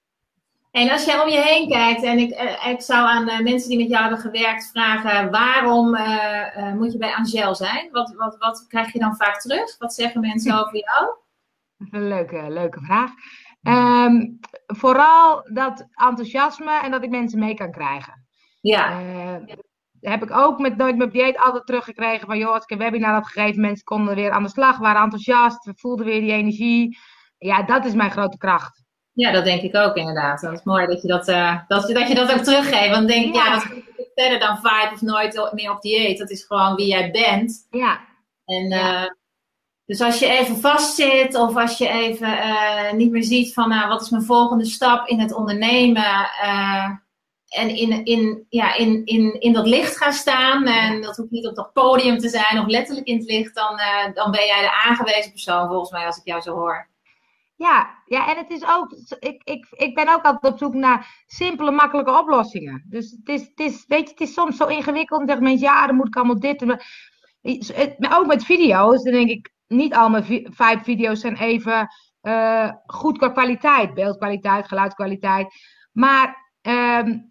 En 0.72 0.90
als 0.90 1.04
jij 1.04 1.20
om 1.20 1.28
je 1.28 1.40
heen 1.40 1.68
kijkt, 1.68 2.02
en 2.02 2.18
ik, 2.18 2.30
uh, 2.30 2.66
ik 2.66 2.80
zou 2.80 3.06
aan 3.06 3.42
mensen 3.42 3.68
die 3.68 3.78
met 3.78 3.88
jou 3.88 4.02
hebben 4.02 4.20
gewerkt 4.20 4.70
vragen: 4.72 5.30
waarom 5.30 5.86
moet 6.78 6.92
je 6.92 6.98
bij 6.98 7.14
Angel 7.14 7.54
zijn? 7.54 7.88
Wat, 7.90 8.14
wat, 8.16 8.36
wat 8.38 8.66
krijg 8.68 8.92
je 8.92 8.98
dan 8.98 9.16
vaak 9.16 9.40
terug? 9.40 9.78
Wat 9.78 9.94
zeggen 9.94 10.20
mensen 10.20 10.54
over 10.60 10.76
jou? 10.76 11.14
Leuke, 11.90 12.46
leuke 12.48 12.80
vraag. 12.80 13.10
Um, 13.62 14.38
vooral 14.66 15.48
dat 15.52 15.86
enthousiasme 15.94 16.80
en 16.82 16.90
dat 16.90 17.02
ik 17.02 17.10
mensen 17.10 17.38
mee 17.38 17.54
kan 17.54 17.70
krijgen. 17.70 18.26
Ja. 18.60 19.00
Uh, 19.00 19.54
heb 20.00 20.22
ik 20.22 20.30
ook 20.30 20.58
met 20.58 20.76
Nooit 20.76 20.96
Meer 20.96 21.10
Dieet 21.10 21.38
altijd 21.38 21.66
teruggekregen 21.66 22.26
van... 22.26 22.38
joh, 22.38 22.52
als 22.52 22.62
ik 22.62 22.70
een 22.70 22.78
webinar 22.78 23.12
had 23.12 23.26
gegeven, 23.26 23.60
mensen 23.60 23.84
konden 23.84 24.14
weer 24.14 24.30
aan 24.30 24.42
de 24.42 24.48
slag, 24.48 24.78
waren 24.78 25.02
enthousiast, 25.02 25.70
voelden 25.74 26.06
weer 26.06 26.20
die 26.20 26.32
energie. 26.32 26.98
Ja, 27.38 27.62
dat 27.62 27.84
is 27.84 27.94
mijn 27.94 28.10
grote 28.10 28.36
kracht. 28.36 28.81
Ja, 29.14 29.30
dat 29.30 29.44
denk 29.44 29.62
ik 29.62 29.76
ook 29.76 29.96
inderdaad. 29.96 30.40
Dat 30.40 30.52
is 30.52 30.62
mooi 30.62 30.86
dat 30.86 31.02
je 31.02 31.08
dat, 31.08 31.28
uh, 31.28 31.58
dat, 31.68 31.88
dat, 31.88 32.08
je 32.08 32.14
dat 32.14 32.32
ook 32.32 32.44
teruggeeft. 32.44 32.90
Want 32.90 33.08
denk 33.08 33.26
ik, 33.26 33.34
ja, 33.34 33.44
ja 33.44 33.52
dat 33.52 33.62
is 33.96 34.10
verder 34.14 34.38
dan 34.38 34.56
vibe 34.56 34.90
of 34.92 35.00
nooit 35.00 35.50
meer 35.52 35.70
op 35.70 35.82
dieet. 35.82 36.18
Dat 36.18 36.30
is 36.30 36.44
gewoon 36.44 36.74
wie 36.74 36.86
jij 36.86 37.10
bent. 37.10 37.66
Ja. 37.70 38.00
En 38.44 38.68
ja. 38.68 39.02
Uh, 39.02 39.10
dus 39.84 40.00
als 40.00 40.18
je 40.18 40.26
even 40.26 40.56
vastzit 40.56 41.34
of 41.34 41.56
als 41.56 41.78
je 41.78 41.88
even 41.88 42.28
uh, 42.28 42.92
niet 42.92 43.10
meer 43.10 43.22
ziet 43.22 43.52
van 43.52 43.68
nou, 43.68 43.88
wat 43.88 44.02
is 44.02 44.10
mijn 44.10 44.22
volgende 44.22 44.64
stap 44.64 45.08
in 45.08 45.20
het 45.20 45.34
ondernemen 45.34 46.30
en 47.48 47.68
in, 47.68 48.04
in, 48.04 48.46
ja, 48.48 48.74
in, 48.74 49.04
in, 49.04 49.40
in 49.40 49.52
dat 49.52 49.66
licht 49.66 49.96
gaan 49.96 50.12
staan 50.12 50.66
en 50.66 51.02
dat 51.02 51.16
hoeft 51.16 51.30
niet 51.30 51.46
op 51.46 51.54
dat 51.54 51.72
podium 51.72 52.18
te 52.18 52.28
zijn 52.28 52.58
of 52.58 52.66
letterlijk 52.66 53.06
in 53.06 53.16
het 53.16 53.26
licht, 53.26 53.54
dan, 53.54 53.80
dan 54.14 54.30
ben 54.30 54.46
jij 54.46 54.60
de 54.60 54.72
aangewezen 54.84 55.30
persoon 55.30 55.68
volgens 55.68 55.90
mij 55.90 56.06
als 56.06 56.16
ik 56.16 56.24
jou 56.24 56.40
zo 56.40 56.54
hoor. 56.54 56.90
Ja, 57.56 58.02
ja, 58.04 58.30
en 58.30 58.36
het 58.36 58.50
is 58.50 58.66
ook, 58.66 58.92
ik, 59.18 59.42
ik, 59.44 59.66
ik 59.70 59.94
ben 59.94 60.08
ook 60.08 60.22
altijd 60.22 60.52
op 60.52 60.58
zoek 60.58 60.74
naar 60.74 61.24
simpele, 61.26 61.70
makkelijke 61.70 62.18
oplossingen. 62.18 62.84
Dus 62.88 63.10
het 63.10 63.28
is, 63.28 63.40
het 63.40 63.60
is, 63.60 63.84
weet 63.86 64.04
je, 64.04 64.10
het 64.10 64.20
is 64.20 64.32
soms 64.32 64.56
zo 64.56 64.66
ingewikkeld. 64.66 65.18
Dan 65.18 65.28
zeggen 65.28 65.46
mensen, 65.46 65.66
ja, 65.66 65.86
dan 65.86 65.96
moet 65.96 66.06
ik 66.06 66.16
allemaal 66.16 66.40
dit. 66.40 66.64
Maar 67.98 68.18
ook 68.18 68.26
met 68.26 68.44
video's, 68.44 69.02
dan 69.02 69.12
denk 69.12 69.28
ik, 69.28 69.50
niet 69.66 69.94
al 69.94 70.08
mijn 70.08 70.48
vijf 70.52 70.82
video's 70.82 71.20
zijn 71.20 71.36
even 71.36 71.88
uh, 72.22 72.70
goed 72.86 73.18
qua 73.18 73.28
kwaliteit. 73.28 73.94
Beeldkwaliteit, 73.94 74.68
geluidskwaliteit. 74.68 75.54
Maar 75.92 76.52
um, 76.62 77.30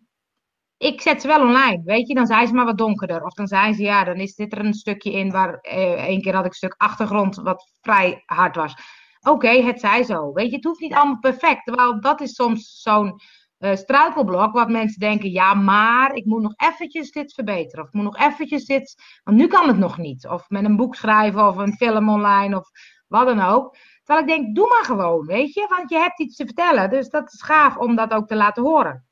ik 0.77 1.01
zet 1.01 1.21
ze 1.21 1.27
wel 1.27 1.41
online, 1.41 1.81
weet 1.83 2.07
je. 2.07 2.13
Dan 2.13 2.25
zijn 2.25 2.47
ze 2.47 2.53
maar 2.53 2.65
wat 2.65 2.77
donkerder. 2.77 3.23
Of 3.23 3.33
dan 3.33 3.47
zijn 3.47 3.73
ze, 3.73 3.81
ja, 3.83 4.03
dan 4.03 4.15
is 4.15 4.35
dit 4.35 4.53
er 4.53 4.65
een 4.65 4.73
stukje 4.73 5.11
in 5.11 5.31
waar... 5.31 5.59
Uh, 5.61 6.03
één 6.03 6.21
keer 6.21 6.35
had 6.35 6.45
ik 6.45 6.51
een 6.51 6.57
stuk 6.57 6.75
achtergrond 6.77 7.35
wat 7.35 7.71
vrij 7.81 8.23
hard 8.25 8.55
was. 8.55 8.75
Oké, 9.21 9.29
okay, 9.29 9.63
het 9.63 9.79
zij 9.79 10.03
zo. 10.03 10.33
Weet 10.33 10.49
je, 10.49 10.55
het 10.55 10.65
hoeft 10.65 10.79
niet 10.79 10.93
allemaal 10.93 11.19
perfect. 11.19 11.63
Terwijl 11.63 12.01
dat 12.01 12.21
is 12.21 12.33
soms 12.33 12.81
zo'n 12.81 13.21
uh, 13.59 13.75
struikelblok, 13.75 14.53
wat 14.53 14.69
mensen 14.69 14.99
denken, 14.99 15.31
ja, 15.31 15.53
maar 15.53 16.13
ik 16.13 16.25
moet 16.25 16.41
nog 16.41 16.53
eventjes 16.55 17.11
dit 17.11 17.33
verbeteren. 17.33 17.83
Of 17.83 17.87
ik 17.87 17.93
moet 17.93 18.03
nog 18.03 18.17
eventjes 18.17 18.65
dit, 18.65 18.95
want 19.23 19.37
nu 19.37 19.47
kan 19.47 19.67
het 19.67 19.77
nog 19.77 19.97
niet. 19.97 20.27
Of 20.27 20.49
met 20.49 20.65
een 20.65 20.75
boek 20.75 20.95
schrijven 20.95 21.47
of 21.47 21.57
een 21.57 21.75
film 21.75 22.09
online 22.09 22.57
of 22.57 22.69
wat 23.07 23.25
dan 23.25 23.41
ook. 23.41 23.75
Terwijl 24.03 24.27
ik 24.27 24.35
denk, 24.35 24.55
doe 24.55 24.67
maar 24.67 24.85
gewoon, 24.85 25.25
weet 25.25 25.53
je, 25.53 25.65
want 25.69 25.89
je 25.89 25.97
hebt 25.97 26.19
iets 26.19 26.35
te 26.35 26.45
vertellen. 26.45 26.89
Dus 26.89 27.09
dat 27.09 27.33
is 27.33 27.41
gaaf 27.41 27.77
om 27.77 27.95
dat 27.95 28.11
ook 28.11 28.27
te 28.27 28.35
laten 28.35 28.63
horen. 28.63 29.07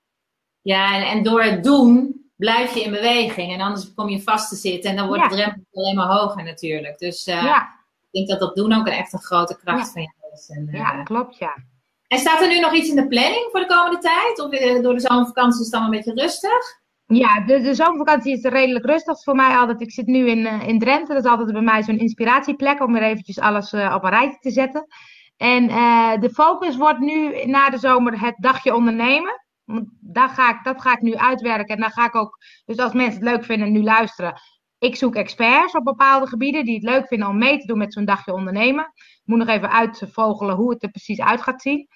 Ja, 0.62 0.96
en, 0.96 1.08
en 1.08 1.24
door 1.24 1.44
het 1.44 1.64
doen 1.64 2.24
blijf 2.36 2.74
je 2.74 2.84
in 2.84 2.92
beweging. 2.92 3.54
En 3.54 3.62
anders 3.62 3.94
kom 3.94 4.10
je 4.10 4.22
vast 4.22 4.50
te 4.50 4.56
zitten 4.56 4.90
en 4.90 4.96
dan 4.96 5.08
wordt 5.08 5.22
ja. 5.22 5.28
de 5.30 5.36
drempel 5.36 5.64
alleen 5.72 5.96
maar 5.96 6.08
hoger 6.08 6.44
natuurlijk. 6.44 6.98
Dus 6.98 7.28
uh, 7.28 7.44
ja. 7.44 7.79
Ik 8.12 8.28
denk 8.28 8.40
dat 8.40 8.40
dat 8.40 8.56
doen 8.56 8.74
ook 8.74 8.88
een 8.88 8.94
echt 8.94 9.14
een 9.14 9.20
grote 9.20 9.58
kracht 9.64 9.86
ja. 9.86 9.92
van 9.92 10.02
je 10.02 10.14
is. 10.34 10.50
En, 10.50 10.68
ja, 10.72 11.04
klopt, 11.04 11.38
ja. 11.38 11.56
En 12.08 12.20
staat 12.20 12.42
er 12.42 12.48
nu 12.48 12.60
nog 12.60 12.74
iets 12.74 12.90
in 12.90 12.96
de 12.96 13.08
planning 13.08 13.48
voor 13.52 13.60
de 13.60 13.66
komende 13.66 13.98
tijd? 13.98 14.40
Of 14.40 14.52
eh, 14.52 14.82
door 14.82 14.94
de 14.94 15.00
zomervakantie 15.00 15.60
is 15.60 15.66
het 15.66 15.76
dan 15.76 15.84
een 15.84 15.92
beetje 15.92 16.14
rustig? 16.14 16.78
Ja, 17.06 17.46
de, 17.46 17.62
de 17.62 17.74
zomervakantie 17.74 18.34
is 18.34 18.42
redelijk 18.42 18.86
rustig 18.86 19.24
voor 19.24 19.36
mij 19.36 19.58
altijd. 19.58 19.82
Ik 19.82 19.92
zit 19.92 20.06
nu 20.06 20.30
in, 20.30 20.38
uh, 20.38 20.68
in 20.68 20.80
Drenthe. 20.80 21.14
Dat 21.14 21.24
is 21.24 21.30
altijd 21.30 21.52
bij 21.52 21.62
mij 21.62 21.84
zo'n 21.84 22.00
inspiratieplek 22.00 22.82
om 22.82 22.94
weer 22.94 23.02
eventjes 23.02 23.40
alles 23.40 23.74
uh, 23.74 23.94
op 23.96 24.04
een 24.04 24.10
rijtje 24.10 24.40
te 24.40 24.52
zetten. 24.52 24.88
En 25.38 25.70
uh, 25.70 26.20
de 26.20 26.30
focus 26.30 26.78
wordt 26.78 27.00
nu 27.00 27.46
na 27.46 27.70
de 27.70 27.78
zomer 27.78 28.22
het 28.22 28.36
dagje 28.38 28.76
ondernemen. 28.76 29.46
Daar 30.00 30.30
ga 30.30 30.50
ik, 30.50 30.64
dat 30.64 30.82
ga 30.82 30.92
ik 30.92 31.02
nu 31.02 31.16
uitwerken. 31.16 31.76
En 31.76 31.82
dan 31.82 31.92
ga 31.92 32.06
ik 32.06 32.16
ook, 32.16 32.38
dus 32.66 32.78
als 32.78 32.94
mensen 32.94 33.22
het 33.22 33.30
leuk 33.30 33.44
vinden 33.44 33.68
en 33.68 33.74
nu 33.74 33.84
luisteren. 33.84 34.42
Ik 34.80 34.96
zoek 34.96 35.16
experts 35.16 35.74
op 35.74 35.84
bepaalde 35.84 36.28
gebieden 36.28 36.66
die 36.66 36.74
het 36.74 36.84
leuk 36.84 37.08
vinden 37.08 37.28
om 37.28 37.38
mee 37.38 37.58
te 37.58 37.68
doen 37.68 37.78
met 37.78 37.94
zo'n 37.94 38.06
dagje 38.06 38.34
ondernemen. 38.34 38.84
Ik 38.96 39.22
moet 39.26 39.38
nog 39.38 39.48
even 39.48 39.72
uitvogelen 39.72 40.56
hoe 40.56 40.70
het 40.70 40.84
er 40.84 40.90
precies 40.90 41.22
uit 41.22 41.42
gaat 41.42 41.62
zien. 41.62 41.88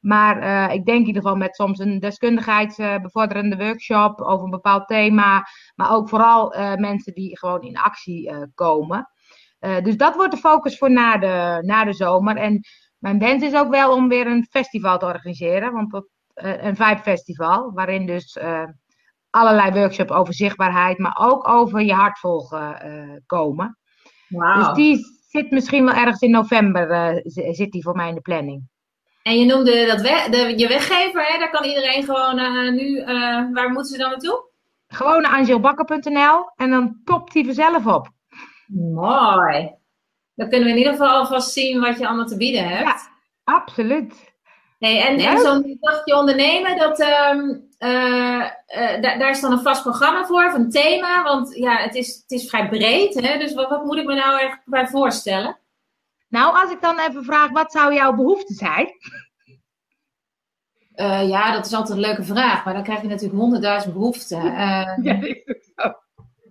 Maar 0.00 0.42
uh, 0.42 0.74
ik 0.74 0.84
denk 0.84 1.00
in 1.00 1.06
ieder 1.06 1.22
geval 1.22 1.36
met 1.36 1.54
soms 1.54 1.78
een 1.78 1.98
deskundigheidsbevorderende 1.98 3.56
workshop 3.56 4.20
over 4.20 4.44
een 4.44 4.50
bepaald 4.50 4.86
thema. 4.86 5.46
Maar 5.74 5.90
ook 5.90 6.08
vooral 6.08 6.56
uh, 6.56 6.74
mensen 6.74 7.14
die 7.14 7.38
gewoon 7.38 7.62
in 7.62 7.76
actie 7.76 8.32
komen. 8.54 9.10
dus 9.58 9.96
dat 9.96 10.14
wordt 10.16 10.32
de 10.32 10.40
focus 10.40 10.78
voor 10.78 10.90
na 10.90 11.18
de, 11.18 11.62
na 11.66 11.84
de 11.84 11.92
zomer. 11.92 12.36
En 12.36 12.60
mijn 12.98 13.18
wens 13.18 13.42
is 13.42 13.54
ook 13.54 13.70
wel 13.70 13.94
om 13.94 14.08
weer 14.08 14.26
een 14.26 14.46
festival 14.50 14.98
te 14.98 15.06
organiseren. 15.06 15.72
Want 15.72 16.08
een 16.34 16.76
Vibe 16.76 17.00
Festival, 17.02 17.72
waarin 17.72 18.06
dus 18.06 18.38
allerlei 19.36 19.72
workshops 19.72 20.10
over 20.10 20.34
zichtbaarheid, 20.34 20.98
maar 20.98 21.16
ook 21.20 21.48
over 21.48 21.82
je 21.82 21.92
hart 21.92 22.18
volgen 22.18 23.22
komen. 23.26 23.78
Wow. 24.28 24.58
Dus 24.58 24.74
die 24.74 25.04
zit 25.28 25.50
misschien 25.50 25.84
wel 25.84 25.94
ergens 25.94 26.20
in 26.20 26.30
november, 26.30 27.20
zit 27.24 27.70
die 27.70 27.82
voor 27.82 27.96
mij 27.96 28.08
in 28.08 28.14
de 28.14 28.20
planning. 28.20 28.68
En 29.22 29.38
je 29.38 29.44
noemde 29.44 29.86
dat 29.86 29.98
de, 29.98 30.54
je 30.56 30.68
weggever, 30.68 31.24
hè? 31.24 31.38
daar 31.38 31.50
kan 31.50 31.64
iedereen 31.64 32.04
gewoon 32.04 32.38
uh, 32.38 32.72
nu, 32.72 33.04
waar 33.52 33.70
moeten 33.70 33.92
ze 33.92 33.98
dan 33.98 34.10
naartoe? 34.10 34.50
Gewoon 34.88 35.22
naar 35.22 35.32
angelbakker.nl 35.32 36.50
en 36.56 36.70
dan 36.70 37.00
popt 37.04 37.34
hij 37.34 37.44
vanzelf 37.44 37.86
op. 37.86 38.08
Mooi. 38.94 39.74
Dan 40.34 40.48
kunnen 40.48 40.64
we 40.64 40.72
in 40.72 40.78
ieder 40.78 40.92
geval 40.92 41.08
alvast 41.08 41.52
zien 41.52 41.80
wat 41.80 41.98
je 41.98 42.06
allemaal 42.06 42.26
te 42.26 42.36
bieden 42.36 42.68
hebt. 42.68 42.84
Ja, 42.84 42.96
absoluut. 43.44 44.34
Hey, 44.78 45.02
en, 45.06 45.18
en 45.18 45.38
zo'n 45.38 45.78
dagje 45.80 46.16
ondernemen, 46.16 46.78
dat, 46.78 47.00
um, 47.00 47.68
uh, 47.78 48.46
daar 49.00 49.30
is 49.30 49.40
dan 49.40 49.52
een 49.52 49.62
vast 49.62 49.82
programma 49.82 50.26
voor, 50.26 50.44
of 50.44 50.54
een 50.54 50.70
thema. 50.70 51.22
Want 51.22 51.56
ja, 51.56 51.76
het 51.76 51.94
is, 51.94 52.16
het 52.22 52.30
is 52.30 52.48
vrij 52.48 52.68
breed, 52.68 53.14
hè? 53.14 53.38
dus 53.38 53.54
wat, 53.54 53.68
wat 53.68 53.84
moet 53.84 53.96
ik 53.96 54.06
me 54.06 54.14
nou 54.14 54.40
echt 54.40 54.58
bij 54.64 54.86
voorstellen? 54.86 55.58
Nou, 56.28 56.60
als 56.62 56.70
ik 56.70 56.80
dan 56.80 56.98
even 56.98 57.24
vraag, 57.24 57.50
wat 57.50 57.72
zou 57.72 57.94
jouw 57.94 58.12
behoefte 58.12 58.54
zijn? 58.54 58.88
Uh, 60.96 61.28
ja, 61.28 61.52
dat 61.52 61.66
is 61.66 61.72
altijd 61.72 61.98
een 61.98 62.04
leuke 62.04 62.24
vraag, 62.24 62.64
maar 62.64 62.74
dan 62.74 62.82
krijg 62.82 63.00
je 63.00 63.08
natuurlijk 63.08 63.40
honderdduizend 63.40 63.94
behoeften. 63.94 64.44
Uh, 64.44 64.96
ja, 65.02 65.18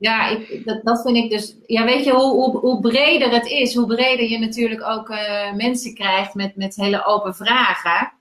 ja 0.05 0.27
ik, 0.27 0.65
dat, 0.65 0.83
dat 0.83 1.01
vind 1.01 1.17
ik 1.17 1.29
dus. 1.29 1.55
Ja, 1.65 1.85
weet 1.85 2.03
je, 2.03 2.11
hoe, 2.11 2.33
hoe, 2.33 2.57
hoe 2.57 2.79
breder 2.79 3.31
het 3.31 3.45
is, 3.45 3.75
hoe 3.75 3.85
breder 3.85 4.29
je 4.29 4.39
natuurlijk 4.39 4.83
ook 4.83 5.09
uh, 5.09 5.53
mensen 5.53 5.93
krijgt 5.93 6.33
met, 6.33 6.55
met 6.55 6.75
hele 6.75 7.05
open 7.05 7.35
vragen. 7.35 8.13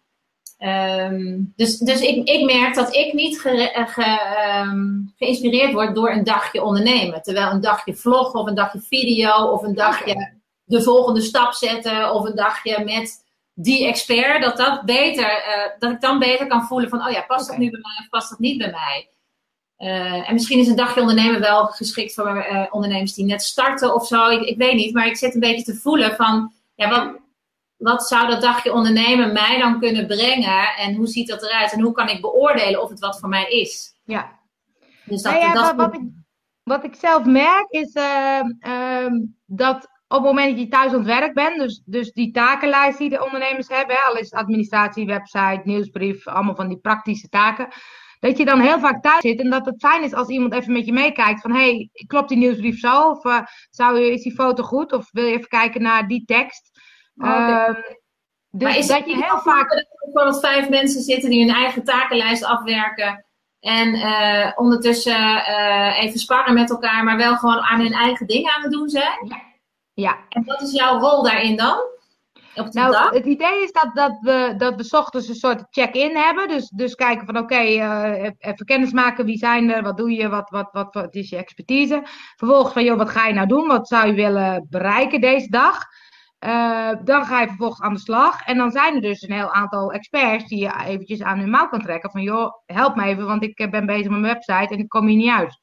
Um, 0.58 1.52
dus 1.56 1.78
dus 1.78 2.00
ik, 2.00 2.28
ik 2.28 2.44
merk 2.44 2.74
dat 2.74 2.94
ik 2.94 3.12
niet 3.12 3.40
ge, 3.40 3.70
ge, 3.88 4.18
um, 4.60 5.12
geïnspireerd 5.16 5.72
word 5.72 5.94
door 5.94 6.10
een 6.10 6.24
dagje 6.24 6.62
ondernemen. 6.62 7.22
Terwijl 7.22 7.50
een 7.50 7.60
dagje 7.60 7.94
vlog 7.94 8.34
of 8.34 8.46
een 8.46 8.54
dagje 8.54 8.80
video 8.80 9.30
of 9.30 9.62
een 9.62 9.74
dagje. 9.74 10.10
Okay 10.10 10.42
de 10.64 10.82
volgende 10.82 11.20
stap 11.20 11.52
zetten 11.52 12.12
of 12.12 12.24
een 12.24 12.34
dagje 12.34 12.84
met 12.84 13.24
die 13.54 13.86
expert, 13.86 14.42
dat, 14.42 14.56
dat, 14.56 14.84
beter, 14.84 15.30
uh, 15.30 15.78
dat 15.78 15.90
ik 15.90 16.00
dan 16.00 16.18
beter 16.18 16.46
kan 16.46 16.66
voelen 16.66 16.88
van, 16.88 17.06
oh 17.06 17.12
ja, 17.12 17.22
past 17.22 17.44
okay. 17.44 17.56
dat 17.56 17.64
nu 17.64 17.70
bij 17.70 17.80
mij 17.80 17.96
of 18.00 18.08
past 18.08 18.30
dat 18.30 18.38
niet 18.38 18.58
bij 18.58 18.70
mij? 18.70 19.08
En 19.76 20.32
misschien 20.32 20.58
is 20.58 20.68
een 20.68 20.76
dagje 20.76 21.00
ondernemen 21.00 21.40
wel 21.40 21.66
geschikt 21.66 22.14
voor 22.14 22.46
ondernemers 22.70 23.14
die 23.14 23.24
net 23.24 23.42
starten 23.42 23.94
of 23.94 24.06
zo. 24.06 24.28
Ik, 24.28 24.40
ik, 24.40 24.56
weet 24.56 24.74
niet, 24.74 24.94
maar 24.94 25.06
ik 25.06 25.16
zit 25.16 25.34
een 25.34 25.40
beetje 25.40 25.64
te 25.64 25.80
voelen 25.80 26.16
van, 26.16 26.52
ja, 26.74 26.88
wat, 26.88 27.20
wat 27.76 28.06
zou 28.08 28.28
dat 28.28 28.42
dagje 28.42 28.72
ondernemen 28.72 29.32
mij 29.32 29.58
dan 29.58 29.80
kunnen 29.80 30.06
brengen? 30.06 30.76
En 30.76 30.94
hoe 30.94 31.06
ziet 31.06 31.28
dat 31.28 31.42
eruit? 31.42 31.72
En 31.72 31.80
hoe 31.80 31.92
kan 31.92 32.08
ik 32.08 32.20
beoordelen 32.20 32.82
of 32.82 32.90
het 32.90 33.00
wat 33.00 33.18
voor 33.18 33.28
mij 33.28 33.48
is? 33.48 33.94
Ja. 34.04 34.38
Dus 35.04 35.22
dat, 35.22 35.32
nou 35.32 35.44
ja, 35.44 35.52
dat... 35.52 35.74
Wat, 35.76 35.94
ik, 35.94 36.00
wat, 36.62 36.84
ik, 36.84 36.94
zelf 36.94 37.24
merk 37.24 37.66
is 37.68 37.92
ehm, 37.92 38.52
ehm, 38.60 39.12
dat 39.46 39.88
op 40.08 40.20
het 40.20 40.28
moment 40.28 40.50
dat 40.50 40.60
je 40.60 40.68
thuis 40.68 40.92
aan 40.92 40.98
het 40.98 41.06
werk 41.06 41.34
bent, 41.34 41.58
dus, 41.58 41.82
dus 41.84 42.12
die 42.12 42.30
takenlijst 42.30 42.98
die 42.98 43.10
de 43.10 43.24
ondernemers 43.24 43.68
hebben, 43.68 44.04
al 44.04 44.16
is 44.16 44.32
administratie, 44.32 45.06
website, 45.06 45.60
nieuwsbrief, 45.64 46.26
allemaal 46.26 46.54
van 46.54 46.68
die 46.68 46.78
praktische 46.78 47.28
taken, 47.28 47.68
dat 48.24 48.38
je 48.38 48.44
dan 48.44 48.60
heel 48.60 48.78
vaak 48.78 49.02
thuis 49.02 49.20
zit 49.20 49.40
en 49.40 49.50
dat 49.50 49.66
het 49.66 49.74
fijn 49.78 50.02
is 50.02 50.14
als 50.14 50.28
iemand 50.28 50.54
even 50.54 50.72
met 50.72 50.86
je 50.86 50.92
meekijkt 50.92 51.40
van, 51.40 51.52
hey, 51.52 51.90
klopt 52.06 52.28
die 52.28 52.38
nieuwsbrief 52.38 52.78
zo? 52.78 53.10
Of 53.10 53.24
uh, 53.24 53.40
zou 53.70 54.00
je, 54.00 54.12
is 54.12 54.22
die 54.22 54.34
foto 54.34 54.62
goed? 54.62 54.92
Of 54.92 55.08
wil 55.12 55.24
je 55.24 55.32
even 55.32 55.48
kijken 55.48 55.82
naar 55.82 56.08
die 56.08 56.24
tekst? 56.24 56.70
Oh, 57.16 57.28
ehm, 57.28 57.74
dus 58.50 58.68
maar 58.68 58.78
is 58.78 58.86
dat 58.86 59.06
je 59.06 59.14
heel 59.14 59.38
vaak. 59.38 59.86
Dat 60.12 60.34
er 60.34 60.40
vijf 60.40 60.68
mensen 60.68 61.02
zitten 61.02 61.30
die 61.30 61.44
hun 61.44 61.54
eigen 61.54 61.84
takenlijst 61.84 62.44
afwerken. 62.44 63.24
En 63.60 63.94
uh, 63.94 64.52
ondertussen 64.54 65.36
uh, 65.36 66.02
even 66.02 66.18
sparren 66.18 66.54
met 66.54 66.70
elkaar, 66.70 67.04
maar 67.04 67.16
wel 67.16 67.36
gewoon 67.36 67.60
aan 67.60 67.80
hun 67.80 67.92
eigen 67.92 68.26
dingen 68.26 68.52
aan 68.52 68.62
het 68.62 68.72
doen 68.72 68.88
zijn. 68.88 69.26
Ja. 69.28 69.42
ja. 69.94 70.18
En 70.28 70.44
wat 70.44 70.62
is 70.62 70.72
jouw 70.72 70.98
rol 70.98 71.22
daarin 71.22 71.56
dan? 71.56 71.78
Op 72.54 72.72
nou, 72.72 72.92
dag? 72.92 73.10
het 73.10 73.26
idee 73.26 73.62
is 73.62 73.72
dat, 73.72 73.90
dat, 73.94 74.18
we, 74.20 74.54
dat 74.56 74.74
we 74.76 74.96
ochtends 74.96 75.28
een 75.28 75.34
soort 75.34 75.66
check-in 75.70 76.16
hebben. 76.16 76.48
Dus, 76.48 76.68
dus 76.68 76.94
kijken 76.94 77.26
van 77.26 77.38
oké, 77.38 77.54
okay, 77.54 77.76
uh, 77.76 78.30
even 78.38 78.66
kennis 78.66 78.92
maken. 78.92 79.24
Wie 79.24 79.38
zijn 79.38 79.70
er? 79.70 79.82
Wat 79.82 79.96
doe 79.96 80.10
je? 80.10 80.28
Wat, 80.28 80.50
wat, 80.50 80.68
wat, 80.72 80.94
wat 80.94 81.14
is 81.14 81.28
je 81.28 81.36
expertise? 81.36 82.02
Vervolgens 82.36 82.72
van 82.72 82.84
joh, 82.84 82.96
wat 82.96 83.10
ga 83.10 83.26
je 83.26 83.34
nou 83.34 83.46
doen? 83.46 83.66
Wat 83.66 83.88
zou 83.88 84.06
je 84.06 84.14
willen 84.14 84.66
bereiken 84.70 85.20
deze 85.20 85.48
dag? 85.48 85.78
Uh, 86.44 86.90
dan 87.04 87.24
ga 87.24 87.40
je 87.40 87.46
vervolgens 87.46 87.80
aan 87.80 87.92
de 87.92 88.00
slag. 88.00 88.44
En 88.44 88.56
dan 88.56 88.70
zijn 88.70 88.94
er 88.94 89.00
dus 89.00 89.22
een 89.22 89.32
heel 89.32 89.52
aantal 89.52 89.92
experts 89.92 90.48
die 90.48 90.58
je 90.58 90.72
eventjes 90.86 91.22
aan 91.22 91.38
hun 91.38 91.50
mouw 91.50 91.68
kan 91.68 91.82
trekken. 91.82 92.10
Van 92.10 92.22
joh, 92.22 92.52
help 92.66 92.96
me 92.96 93.04
even, 93.04 93.26
want 93.26 93.42
ik 93.42 93.58
eh, 93.58 93.70
ben 93.70 93.86
bezig 93.86 94.10
met 94.10 94.20
mijn 94.20 94.32
website 94.32 94.74
en 94.74 94.80
ik 94.80 94.88
kom 94.88 95.06
hier 95.06 95.16
niet 95.16 95.30
uit. 95.30 95.58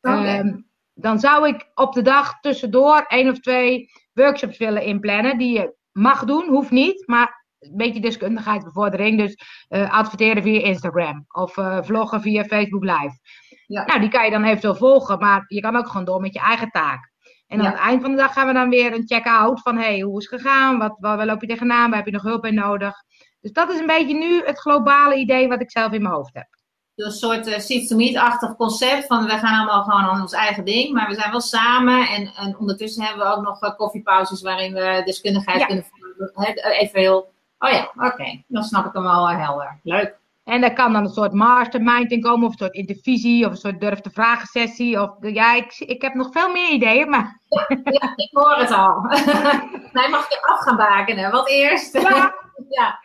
Okay. 0.00 0.44
Uh, 0.44 0.54
dan 0.94 1.18
zou 1.18 1.48
ik 1.48 1.70
op 1.74 1.92
de 1.92 2.02
dag 2.02 2.40
tussendoor 2.40 3.04
één 3.08 3.28
of 3.28 3.38
twee 3.38 3.90
workshops 4.12 4.58
willen 4.58 4.82
inplannen. 4.82 5.38
Die 5.38 5.58
je 5.58 5.76
mag 5.98 6.24
doen, 6.24 6.48
hoeft 6.48 6.70
niet. 6.70 7.06
Maar 7.06 7.46
een 7.58 7.76
beetje 7.76 8.00
deskundigheidsbevordering. 8.00 9.18
Dus 9.18 9.36
uh, 9.68 9.92
adverteren 9.92 10.42
via 10.42 10.60
Instagram. 10.60 11.24
Of 11.28 11.52
vloggen 11.86 12.20
via 12.20 12.44
Facebook 12.44 12.84
Live. 12.84 13.18
Ja. 13.66 13.84
Nou, 13.84 14.00
die 14.00 14.08
kan 14.08 14.24
je 14.24 14.30
dan 14.30 14.44
eventueel 14.44 14.74
volgen. 14.74 15.18
Maar 15.18 15.44
je 15.46 15.60
kan 15.60 15.76
ook 15.76 15.88
gewoon 15.88 16.04
door 16.04 16.20
met 16.20 16.34
je 16.34 16.40
eigen 16.40 16.70
taak. 16.70 17.10
En 17.46 17.60
aan 17.60 17.66
het 17.66 17.74
eind 17.74 18.02
van 18.02 18.10
de 18.10 18.16
dag 18.16 18.32
gaan 18.32 18.46
we 18.46 18.52
dan 18.52 18.68
weer 18.68 18.94
een 18.94 19.06
check-out 19.06 19.60
van 19.60 19.76
hey, 19.76 20.00
hoe 20.00 20.18
is 20.20 20.30
het 20.30 20.40
gegaan? 20.40 20.78
Wat, 20.78 20.96
waar, 20.98 21.26
loop 21.26 21.40
je 21.40 21.46
tegenaan? 21.46 21.88
Waar 21.88 21.98
heb 21.98 22.06
je 22.06 22.12
nog 22.12 22.22
hulp 22.22 22.42
bij 22.42 22.50
nodig? 22.50 22.94
Dus 23.40 23.52
dat 23.52 23.70
is 23.70 23.78
een 23.78 23.86
beetje 23.86 24.14
nu 24.14 24.42
het 24.44 24.58
globale 24.58 25.16
idee 25.16 25.48
wat 25.48 25.60
ik 25.60 25.70
zelf 25.70 25.92
in 25.92 26.02
mijn 26.02 26.14
hoofd 26.14 26.34
heb. 26.34 26.57
Dus 26.98 27.06
een 27.06 27.12
soort 27.12 27.46
uh, 27.46 27.58
seats 27.58 27.88
to 27.88 27.96
meet-achtig 27.96 28.56
concept 28.56 29.06
van 29.06 29.24
we 29.24 29.30
gaan 29.30 29.58
allemaal 29.58 29.82
gewoon 29.82 30.00
aan 30.00 30.20
ons 30.20 30.32
eigen 30.32 30.64
ding, 30.64 30.92
maar 30.92 31.08
we 31.08 31.14
zijn 31.14 31.30
wel 31.30 31.40
samen 31.40 32.08
en, 32.08 32.32
en 32.36 32.56
ondertussen 32.58 33.02
hebben 33.02 33.26
we 33.26 33.32
ook 33.32 33.42
nog 33.42 33.62
uh, 33.62 33.76
koffiepauzes 33.76 34.42
waarin 34.42 34.72
we 34.72 35.02
deskundigheid 35.04 35.66
kunnen 35.66 35.84
voeren. 35.84 36.54
Even 36.54 37.00
heel, 37.00 37.32
oh 37.58 37.70
ja, 37.70 37.90
oké, 37.96 38.42
dan 38.46 38.62
snap 38.62 38.86
ik 38.86 38.92
hem 38.92 39.02
wel 39.02 39.30
uh, 39.30 39.44
helder. 39.44 39.78
Leuk. 39.82 40.16
En 40.44 40.60
daar 40.60 40.72
kan 40.72 40.92
dan 40.92 41.04
een 41.04 41.10
soort 41.10 41.32
mastermind 41.32 42.10
in 42.10 42.20
komen, 42.20 42.46
of 42.46 42.52
een 42.52 42.58
soort 42.58 42.74
intervisie, 42.74 43.44
of 43.44 43.50
een 43.50 43.56
soort 43.56 43.80
durf 43.80 44.00
te 44.00 44.10
vragen 44.10 44.46
sessie. 44.46 45.02
Of, 45.02 45.10
ja, 45.20 45.54
ik, 45.54 45.74
ik 45.78 46.02
heb 46.02 46.14
nog 46.14 46.32
veel 46.32 46.50
meer 46.50 46.70
ideeën, 46.70 47.10
maar... 47.10 47.40
Ja, 48.00 48.12
ik 48.16 48.28
hoor 48.30 48.56
het 48.56 48.70
al. 48.70 49.02
Hij 49.98 50.08
mag 50.08 50.28
je 50.28 50.46
af 50.46 50.60
gaan 50.60 50.76
bakenen, 50.76 51.30
wat 51.30 51.48
eerst. 51.48 51.92
Ja. 51.92 52.34
ja. 52.78 52.98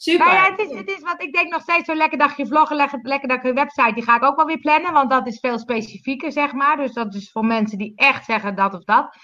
Super. 0.00 0.26
Nou 0.26 0.36
ja, 0.36 0.54
het 0.76 0.88
is, 0.88 1.00
wat 1.00 1.22
ik 1.22 1.32
denk 1.32 1.52
nog 1.52 1.62
steeds 1.62 1.84
zo'n 1.84 1.96
lekker 1.96 2.18
dagje 2.18 2.46
vloggen, 2.46 2.76
lekker, 2.76 2.98
lekker 3.02 3.28
dagje 3.28 3.52
website. 3.52 3.94
Die 3.94 4.02
ga 4.02 4.16
ik 4.16 4.22
ook 4.22 4.36
wel 4.36 4.46
weer 4.46 4.58
plannen, 4.58 4.92
want 4.92 5.10
dat 5.10 5.26
is 5.26 5.38
veel 5.38 5.58
specifieker, 5.58 6.32
zeg 6.32 6.52
maar. 6.52 6.76
Dus 6.76 6.92
dat 6.92 7.14
is 7.14 7.30
voor 7.30 7.44
mensen 7.44 7.78
die 7.78 7.92
echt 7.96 8.24
zeggen 8.24 8.54
dat 8.54 8.74
of 8.74 8.84
dat. 8.84 9.16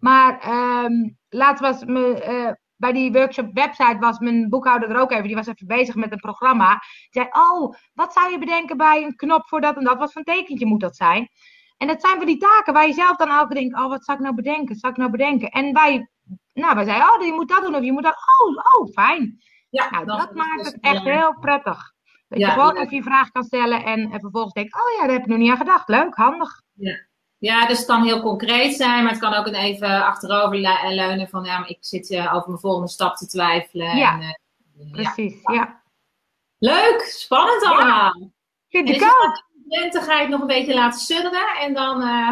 Maar 0.00 0.48
um, 0.84 1.16
laatst 1.28 1.62
was 1.62 1.84
me, 1.84 2.24
uh, 2.28 2.52
bij 2.76 2.92
die 2.92 3.12
workshop 3.12 3.50
website 3.52 3.96
was 3.98 4.18
mijn 4.18 4.48
boekhouder 4.48 4.90
er 4.90 5.00
ook 5.00 5.10
even. 5.10 5.26
Die 5.26 5.34
was 5.34 5.46
even 5.46 5.66
bezig 5.66 5.94
met 5.94 6.12
een 6.12 6.20
programma. 6.20 6.70
Die 6.70 7.22
zei, 7.22 7.26
oh, 7.30 7.74
wat 7.94 8.12
zou 8.12 8.30
je 8.30 8.38
bedenken 8.38 8.76
bij 8.76 9.02
een 9.02 9.16
knop 9.16 9.48
voor 9.48 9.60
dat 9.60 9.76
en 9.76 9.84
dat? 9.84 9.98
Wat 9.98 10.12
voor 10.12 10.22
een 10.24 10.34
tekentje 10.34 10.66
moet 10.66 10.80
dat 10.80 10.96
zijn? 10.96 11.28
En 11.76 11.86
dat 11.86 12.00
zijn 12.00 12.16
van 12.16 12.26
die 12.26 12.36
taken 12.36 12.72
waar 12.72 12.86
je 12.86 12.92
zelf 12.92 13.16
dan 13.16 13.30
elke 13.30 13.54
denkt, 13.54 13.76
oh, 13.76 13.88
wat 13.88 14.04
zou 14.04 14.18
ik 14.18 14.24
nou 14.24 14.34
bedenken? 14.34 14.76
Zou 14.76 14.92
ik 14.92 14.98
nou 14.98 15.10
bedenken? 15.10 15.48
En 15.50 15.72
wij, 15.72 16.08
nou, 16.52 16.74
wij 16.74 16.84
zeiden, 16.84 17.14
oh, 17.14 17.26
je 17.26 17.32
moet 17.32 17.48
dat 17.48 17.62
doen 17.62 17.74
of 17.74 17.82
je 17.82 17.92
moet 17.92 18.02
dat. 18.02 18.16
Oh, 18.40 18.80
oh, 18.80 18.92
fijn. 18.92 19.40
Ja, 19.72 19.90
nou, 19.90 20.06
dat 20.06 20.34
maakt 20.34 20.64
het 20.64 20.78
echt 20.80 21.02
heel 21.02 21.36
prettig. 21.40 21.92
Dat 22.28 22.38
je 22.38 22.46
gewoon 22.46 22.76
even 22.76 22.96
je 22.96 23.02
vraag 23.02 23.30
kan 23.30 23.44
stellen 23.44 23.84
en, 23.84 24.12
en 24.12 24.20
vervolgens 24.20 24.52
denkt, 24.52 24.74
oh 24.74 25.00
ja, 25.00 25.06
daar 25.06 25.14
heb 25.14 25.22
ik 25.22 25.26
nog 25.26 25.38
niet 25.38 25.50
aan 25.50 25.56
gedacht. 25.56 25.88
Leuk, 25.88 26.14
handig. 26.14 26.62
Ja. 26.72 27.10
Ja, 27.38 27.66
dus 27.66 27.78
het 27.78 27.86
kan 27.86 28.04
heel 28.04 28.20
concreet 28.20 28.74
zijn, 28.74 29.02
maar 29.02 29.12
het 29.12 29.20
kan 29.20 29.34
ook 29.34 29.46
een 29.46 29.54
even 29.54 30.04
achterover 30.04 30.56
leunen 30.94 31.28
van 31.28 31.44
ja, 31.44 31.66
ik 31.66 31.78
zit 31.80 32.10
uh, 32.10 32.34
over 32.34 32.48
mijn 32.48 32.60
volgende 32.60 32.88
stap 32.88 33.16
te 33.16 33.26
twijfelen. 33.26 33.96
Ja, 33.96 34.12
en, 34.12 34.38
uh, 34.78 34.90
precies, 34.90 35.40
ja. 35.42 35.82
Leuk, 36.58 37.00
spannend 37.00 37.64
allemaal. 37.64 38.20
Ja, 38.20 38.28
vind 38.68 38.88
ik 38.88 39.02
ook. 39.02 39.50
Het 39.68 40.28
nog 40.28 40.40
een 40.40 40.46
beetje 40.46 40.74
laten 40.74 41.00
sudderen 41.00 41.56
en 41.60 41.74
dan, 41.74 42.02
uh, 42.02 42.30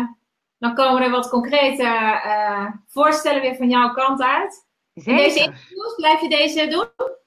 dan 0.59 0.75
komen 0.75 1.03
er 1.03 1.11
wat 1.11 1.29
concrete 1.29 2.81
voorstellen 2.87 3.41
weer 3.41 3.57
van 3.57 3.69
jouw 3.69 3.93
kant 3.93 4.23
uit. 4.23 4.67
Zeker. 4.95 5.23
Deze 5.23 5.39
interviews, 5.39 5.95
blijf 5.95 6.21
je 6.21 6.29
deze 6.29 6.67
doen? 6.67 7.19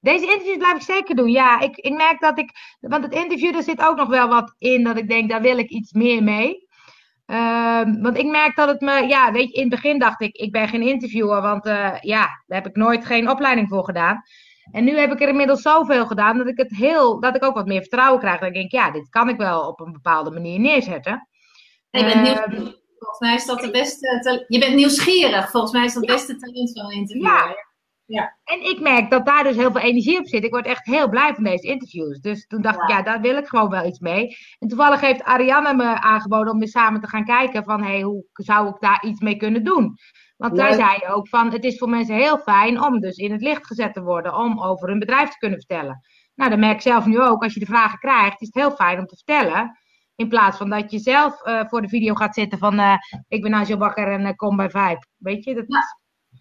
Deze 0.00 0.26
interviews 0.26 0.56
blijf 0.56 0.76
ik 0.76 0.82
zeker 0.82 1.16
doen. 1.16 1.30
Ja, 1.30 1.60
ik, 1.60 1.76
ik 1.76 1.96
merk 1.96 2.20
dat 2.20 2.38
ik. 2.38 2.50
Want 2.80 3.04
het 3.04 3.12
interview, 3.12 3.56
er 3.56 3.62
zit 3.62 3.80
ook 3.80 3.96
nog 3.96 4.08
wel 4.08 4.28
wat 4.28 4.54
in 4.58 4.84
dat 4.84 4.96
ik 4.98 5.08
denk, 5.08 5.30
daar 5.30 5.42
wil 5.42 5.58
ik 5.58 5.70
iets 5.70 5.92
meer 5.92 6.22
mee. 6.22 6.66
Ehm, 7.26 8.00
want 8.00 8.18
ik 8.18 8.26
merk 8.26 8.56
dat 8.56 8.68
het 8.68 8.80
me, 8.80 9.06
ja, 9.06 9.32
weet 9.32 9.48
je, 9.48 9.54
in 9.54 9.60
het 9.60 9.70
begin 9.70 9.98
dacht 9.98 10.20
ik, 10.20 10.36
ik 10.36 10.52
ben 10.52 10.68
geen 10.68 10.82
interviewer, 10.82 11.42
want 11.42 11.66
uh, 11.66 12.00
ja, 12.00 12.26
daar 12.46 12.62
heb 12.62 12.66
ik 12.66 12.76
nooit 12.76 13.06
geen 13.06 13.30
opleiding 13.30 13.68
voor 13.68 13.84
gedaan. 13.84 14.22
En 14.70 14.84
nu 14.84 14.98
heb 14.98 15.12
ik 15.12 15.20
er 15.20 15.28
inmiddels 15.28 15.62
zoveel 15.62 16.06
gedaan 16.06 16.38
dat 16.38 16.46
ik 16.46 16.58
het 16.58 16.76
heel, 16.76 17.20
dat 17.20 17.36
ik 17.36 17.44
ook 17.44 17.54
wat 17.54 17.66
meer 17.66 17.80
vertrouwen 17.80 18.20
krijg. 18.20 18.38
Dat 18.38 18.48
ik 18.48 18.54
denk, 18.54 18.70
ja, 18.70 18.90
dit 18.90 19.08
kan 19.08 19.28
ik 19.28 19.36
wel 19.36 19.68
op 19.68 19.80
een 19.80 19.92
bepaalde 19.92 20.30
manier 20.30 20.60
neerzetten. 20.60 21.28
je 21.90 22.04
bent 22.04 22.28
ehm, 22.28 22.70
Volgens 22.98 23.20
mij 23.20 23.34
is 23.34 23.46
dat 23.46 23.60
de 23.60 23.70
beste, 23.70 24.44
je 24.48 24.58
bent 24.58 24.74
nieuwsgierig. 24.74 25.50
Volgens 25.50 25.72
mij 25.72 25.84
is 25.84 25.92
dat 25.92 26.02
het 26.02 26.12
beste 26.12 26.36
talent 26.36 26.72
van 26.72 26.84
een 26.84 26.96
interviewer. 26.96 27.32
Ja, 27.32 27.67
ja. 28.08 28.36
En 28.44 28.70
ik 28.70 28.80
merk 28.80 29.10
dat 29.10 29.26
daar 29.26 29.44
dus 29.44 29.56
heel 29.56 29.70
veel 29.70 29.80
energie 29.80 30.18
op 30.18 30.26
zit. 30.26 30.44
Ik 30.44 30.50
word 30.50 30.66
echt 30.66 30.86
heel 30.86 31.08
blij 31.08 31.34
van 31.34 31.44
deze 31.44 31.66
interviews. 31.66 32.20
Dus 32.20 32.46
toen 32.46 32.62
dacht 32.62 32.82
ik, 32.82 32.88
ja, 32.88 33.02
daar 33.02 33.20
wil 33.20 33.36
ik 33.36 33.46
gewoon 33.46 33.70
wel 33.70 33.86
iets 33.86 33.98
mee. 33.98 34.36
En 34.58 34.68
toevallig 34.68 35.00
heeft 35.00 35.22
Ariane 35.22 35.74
me 35.74 36.00
aangeboden 36.00 36.52
om 36.52 36.58
weer 36.58 36.68
samen 36.68 37.00
te 37.00 37.08
gaan 37.08 37.24
kijken 37.24 37.64
van, 37.64 37.82
hé, 37.82 37.90
hey, 37.90 38.00
hoe 38.00 38.24
zou 38.32 38.68
ik 38.68 38.80
daar 38.80 39.04
iets 39.04 39.20
mee 39.20 39.36
kunnen 39.36 39.64
doen? 39.64 39.96
Want 40.36 40.58
zij 40.58 40.72
zei 40.72 40.98
ook 41.08 41.28
van, 41.28 41.52
het 41.52 41.64
is 41.64 41.78
voor 41.78 41.88
mensen 41.88 42.14
heel 42.14 42.38
fijn 42.38 42.82
om 42.82 43.00
dus 43.00 43.16
in 43.16 43.32
het 43.32 43.40
licht 43.40 43.66
gezet 43.66 43.94
te 43.94 44.02
worden, 44.02 44.36
om 44.36 44.62
over 44.62 44.88
hun 44.88 44.98
bedrijf 44.98 45.30
te 45.30 45.38
kunnen 45.38 45.58
vertellen. 45.58 46.00
Nou, 46.34 46.50
dat 46.50 46.58
merk 46.58 46.74
ik 46.74 46.80
zelf 46.80 47.06
nu 47.06 47.20
ook. 47.20 47.42
Als 47.42 47.54
je 47.54 47.60
de 47.60 47.66
vragen 47.66 47.98
krijgt, 47.98 48.40
is 48.40 48.46
het 48.46 48.62
heel 48.62 48.70
fijn 48.70 48.98
om 48.98 49.06
te 49.06 49.16
vertellen. 49.16 49.78
In 50.14 50.28
plaats 50.28 50.56
van 50.56 50.70
dat 50.70 50.90
je 50.90 50.98
zelf 50.98 51.46
uh, 51.46 51.64
voor 51.66 51.82
de 51.82 51.88
video 51.88 52.14
gaat 52.14 52.34
zitten 52.34 52.58
van, 52.58 52.74
uh, 52.74 52.94
ik 53.28 53.42
ben 53.42 53.54
Angel 53.54 53.76
Bakker 53.76 54.12
en 54.12 54.20
uh, 54.20 54.32
kom 54.36 54.56
bij 54.56 54.70
Vibe. 54.70 55.06
Weet 55.16 55.44
je, 55.44 55.54
dat 55.54 55.64
is 55.68 55.97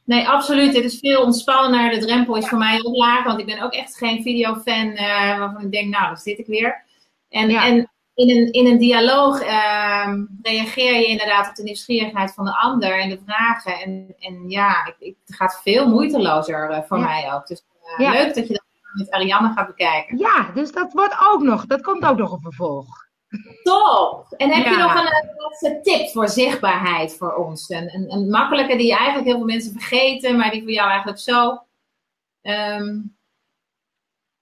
Nee, 0.07 0.27
absoluut. 0.27 0.75
Het 0.75 0.83
is 0.83 0.99
veel 0.99 1.21
ontspannender. 1.21 1.99
De 1.99 2.05
drempel 2.05 2.35
is 2.35 2.47
voor 2.47 2.57
mij 2.57 2.79
ook 2.83 2.95
laag, 2.95 3.23
want 3.23 3.39
ik 3.39 3.45
ben 3.45 3.61
ook 3.61 3.73
echt 3.73 3.97
geen 3.97 4.21
videofan 4.21 4.87
uh, 4.87 5.37
waarvan 5.37 5.61
ik 5.61 5.71
denk, 5.71 5.93
nou, 5.93 6.05
daar 6.05 6.17
zit 6.17 6.39
ik 6.39 6.45
weer. 6.45 6.83
En, 7.29 7.49
en 7.49 7.91
in, 8.13 8.29
een, 8.29 8.51
in 8.51 8.65
een 8.65 8.77
dialoog 8.77 9.41
uh, 9.41 10.13
reageer 10.41 10.93
je 10.93 11.05
inderdaad 11.05 11.49
op 11.49 11.55
de 11.55 11.63
nieuwsgierigheid 11.63 12.33
van 12.33 12.45
de 12.45 12.57
ander 12.57 12.99
en 12.99 13.09
de 13.09 13.19
vragen. 13.25 13.79
En, 13.79 14.15
en 14.19 14.49
ja, 14.49 14.85
ik, 14.85 14.95
ik, 14.99 15.15
het 15.25 15.35
gaat 15.35 15.59
veel 15.63 15.87
moeitelozer 15.87 16.71
uh, 16.71 16.79
voor 16.87 16.99
mij 16.99 17.33
ook. 17.33 17.47
Dus 17.47 17.63
uh, 17.97 18.11
leuk 18.11 18.35
dat 18.35 18.47
je 18.47 18.53
dat 18.53 18.65
met 18.93 19.11
Ariane 19.11 19.53
gaat 19.53 19.67
bekijken. 19.67 20.17
Ja, 20.17 20.51
dus 20.53 20.71
dat 20.71 20.93
wordt 20.93 21.15
ook 21.31 21.41
nog, 21.41 21.65
dat 21.65 21.81
komt 21.81 22.05
ook 22.05 22.17
nog 22.17 22.31
een 22.31 22.41
vervolg. 22.41 23.06
Top! 23.63 24.33
En 24.37 24.51
heb 24.51 24.65
je 24.65 24.77
nog 24.77 24.95
een 24.95 25.33
laatste 25.37 25.79
tip 25.81 26.09
voor 26.09 26.27
zichtbaarheid 26.27 27.17
voor 27.17 27.33
ons? 27.33 27.69
Een, 27.69 27.93
een, 27.93 28.11
een, 28.11 28.29
makkelijke 28.29 28.75
die 28.75 28.95
eigenlijk 28.95 29.27
heel 29.27 29.37
veel 29.37 29.45
mensen 29.45 29.71
vergeten, 29.71 30.37
maar 30.37 30.51
die 30.51 30.61
voor 30.61 30.71
jou 30.71 30.89
eigenlijk 30.89 31.19
zo. 31.19 31.65
Um, 32.41 33.17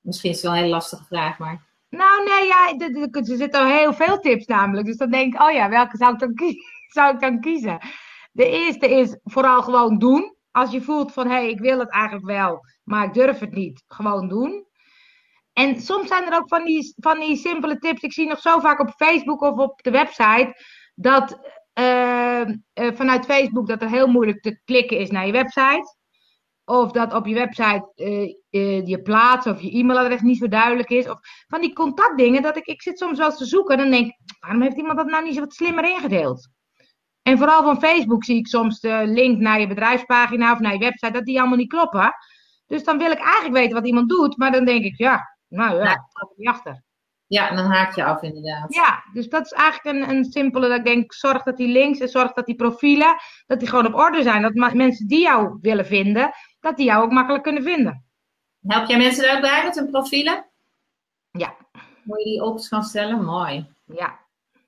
misschien 0.01 0.29
is 0.29 0.35
het 0.35 0.45
wel 0.45 0.53
een 0.53 0.57
hele 0.57 0.73
lastige 0.73 1.03
vraag, 1.03 1.37
maar. 1.37 1.73
Nou, 1.89 2.23
nee, 2.23 2.47
ja, 2.47 2.73
er 3.11 3.25
zitten 3.25 3.61
al 3.61 3.67
heel 3.67 3.93
veel 3.93 4.19
tips 4.19 4.45
namelijk. 4.45 4.87
Dus 4.87 4.97
dan 4.97 5.11
denk 5.11 5.33
ik, 5.33 5.41
oh 5.41 5.51
ja, 5.51 5.69
welke 5.69 5.97
zou 5.97 6.13
ik 6.13 6.19
dan, 6.19 6.33
zou 6.95 7.13
ik 7.13 7.19
dan 7.19 7.41
kiezen? 7.41 7.79
De 8.31 8.49
eerste 8.49 8.89
is 8.89 9.17
vooral 9.23 9.61
gewoon 9.61 9.97
doen. 9.97 10.35
Als 10.51 10.71
je 10.71 10.81
voelt 10.81 11.13
van, 11.13 11.27
hé, 11.27 11.33
hey, 11.33 11.49
ik 11.49 11.59
wil 11.59 11.79
het 11.79 11.89
eigenlijk 11.89 12.25
wel, 12.25 12.65
maar 12.83 13.05
ik 13.05 13.13
durf 13.13 13.39
het 13.39 13.51
niet. 13.51 13.83
Gewoon 13.87 14.27
doen. 14.27 14.64
En 15.57 15.81
soms 15.81 16.07
zijn 16.07 16.31
er 16.31 16.37
ook 16.37 16.47
van 16.47 16.63
die, 16.63 16.93
van 16.97 17.19
die 17.19 17.35
simpele 17.35 17.77
tips. 17.77 18.01
Ik 18.01 18.13
zie 18.13 18.27
nog 18.27 18.39
zo 18.39 18.59
vaak 18.59 18.79
op 18.79 18.93
Facebook 18.95 19.41
of 19.41 19.57
op 19.57 19.81
de 19.83 19.91
website 19.91 20.53
dat 20.95 21.39
uh, 21.79 22.41
uh, 22.41 22.55
vanuit 22.73 23.25
Facebook 23.25 23.67
dat 23.67 23.81
er 23.81 23.89
heel 23.89 24.07
moeilijk 24.07 24.41
te 24.41 24.59
klikken 24.65 24.97
is 24.97 25.09
naar 25.09 25.25
je 25.25 25.31
website. 25.31 25.95
Of 26.65 26.91
dat 26.91 27.13
op 27.13 27.25
je 27.25 27.33
website 27.33 27.91
uh, 27.95 28.87
je 28.87 29.01
plaats 29.03 29.47
of 29.47 29.61
je 29.61 29.77
e-mailadres 29.77 30.21
niet 30.21 30.37
zo 30.37 30.47
duidelijk 30.47 30.89
is. 30.89 31.09
Of 31.09 31.19
van 31.47 31.61
die 31.61 31.73
contactdingen. 31.73 32.41
Dat 32.41 32.57
ik, 32.57 32.65
ik 32.65 32.81
zit 32.81 32.97
soms 32.97 33.17
wel 33.17 33.27
eens 33.27 33.37
te 33.37 33.45
zoeken 33.45 33.77
en 33.77 33.81
dan 33.81 33.91
denk 33.91 34.05
ik, 34.05 34.35
waarom 34.39 34.61
heeft 34.61 34.77
iemand 34.77 34.97
dat 34.97 35.07
nou 35.07 35.23
niet 35.23 35.33
zo 35.33 35.39
wat 35.39 35.53
slimmer 35.53 35.89
ingedeeld? 35.89 36.49
En 37.21 37.37
vooral 37.37 37.63
van 37.63 37.79
Facebook 37.79 38.23
zie 38.23 38.37
ik 38.37 38.47
soms 38.47 38.79
de 38.79 39.01
link 39.05 39.39
naar 39.39 39.59
je 39.59 39.67
bedrijfspagina 39.67 40.51
of 40.51 40.59
naar 40.59 40.73
je 40.73 40.79
website, 40.79 41.11
dat 41.11 41.25
die 41.25 41.39
allemaal 41.39 41.57
niet 41.57 41.69
kloppen. 41.69 42.11
Dus 42.65 42.83
dan 42.83 42.97
wil 42.97 43.11
ik 43.11 43.19
eigenlijk 43.19 43.53
weten 43.53 43.75
wat 43.75 43.87
iemand 43.87 44.09
doet, 44.09 44.37
maar 44.37 44.51
dan 44.51 44.65
denk 44.65 44.83
ik, 44.83 44.97
ja, 44.97 45.34
nou 45.55 45.75
ja, 45.75 45.83
ja. 45.83 45.91
ik 45.91 46.37
niet 46.37 46.47
achter. 46.47 46.83
Ja, 47.27 47.49
en 47.49 47.55
dan 47.55 47.65
haak 47.65 47.95
je 47.95 48.03
af 48.03 48.21
inderdaad. 48.21 48.73
Ja, 48.73 49.03
dus 49.13 49.29
dat 49.29 49.45
is 49.45 49.51
eigenlijk 49.51 49.95
een, 49.95 50.15
een 50.15 50.25
simpele, 50.25 50.67
dat 50.67 50.77
ik 50.77 50.85
denk, 50.85 51.13
zorg 51.13 51.43
dat 51.43 51.57
die 51.57 51.67
links 51.67 51.99
en 51.99 52.09
zorg 52.09 52.33
dat 52.33 52.45
die 52.45 52.55
profielen, 52.55 53.15
dat 53.45 53.59
die 53.59 53.67
gewoon 53.67 53.85
op 53.85 53.95
orde 53.95 54.23
zijn. 54.23 54.41
Dat 54.41 54.73
mensen 54.73 55.07
die 55.07 55.21
jou 55.21 55.57
willen 55.61 55.85
vinden, 55.85 56.31
dat 56.59 56.77
die 56.77 56.85
jou 56.85 57.03
ook 57.03 57.11
makkelijk 57.11 57.43
kunnen 57.43 57.63
vinden. 57.63 58.05
Help 58.67 58.87
jij 58.87 58.97
mensen 58.97 59.29
er 59.29 59.35
ook 59.35 59.41
bij 59.41 59.63
met 59.63 59.75
hun 59.75 59.89
profielen? 59.89 60.45
Ja. 61.31 61.55
Moet 62.03 62.17
je 62.17 62.29
die 62.29 62.43
opties 62.43 62.67
gaan 62.67 62.83
stellen? 62.83 63.23
Mooi. 63.23 63.67
Ja. 63.85 64.19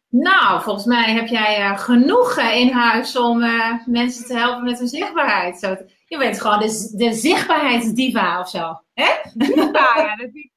Nou, 0.10 0.62
volgens 0.62 0.86
mij 0.86 1.14
heb 1.14 1.28
jij 1.28 1.60
uh, 1.60 1.80
genoeg 1.80 2.38
uh, 2.38 2.56
in 2.56 2.72
huis 2.72 3.18
om 3.18 3.42
uh, 3.44 3.74
mensen 3.86 4.26
te 4.26 4.38
helpen 4.38 4.64
met 4.64 4.80
hun 4.80 4.88
zichtbaarheid. 4.88 5.60
Zo, 5.60 5.76
je 6.06 6.18
bent 6.18 6.42
gewoon 6.42 6.60
de, 6.60 6.94
de 6.98 7.14
zichtbaarheidsdiva 7.14 8.40
of 8.40 8.50
zo. 8.50 8.82
Hè? 8.94 9.10
Diva, 9.34 9.94
ja, 9.96 10.16
dat 10.16 10.30
is. 10.34 10.50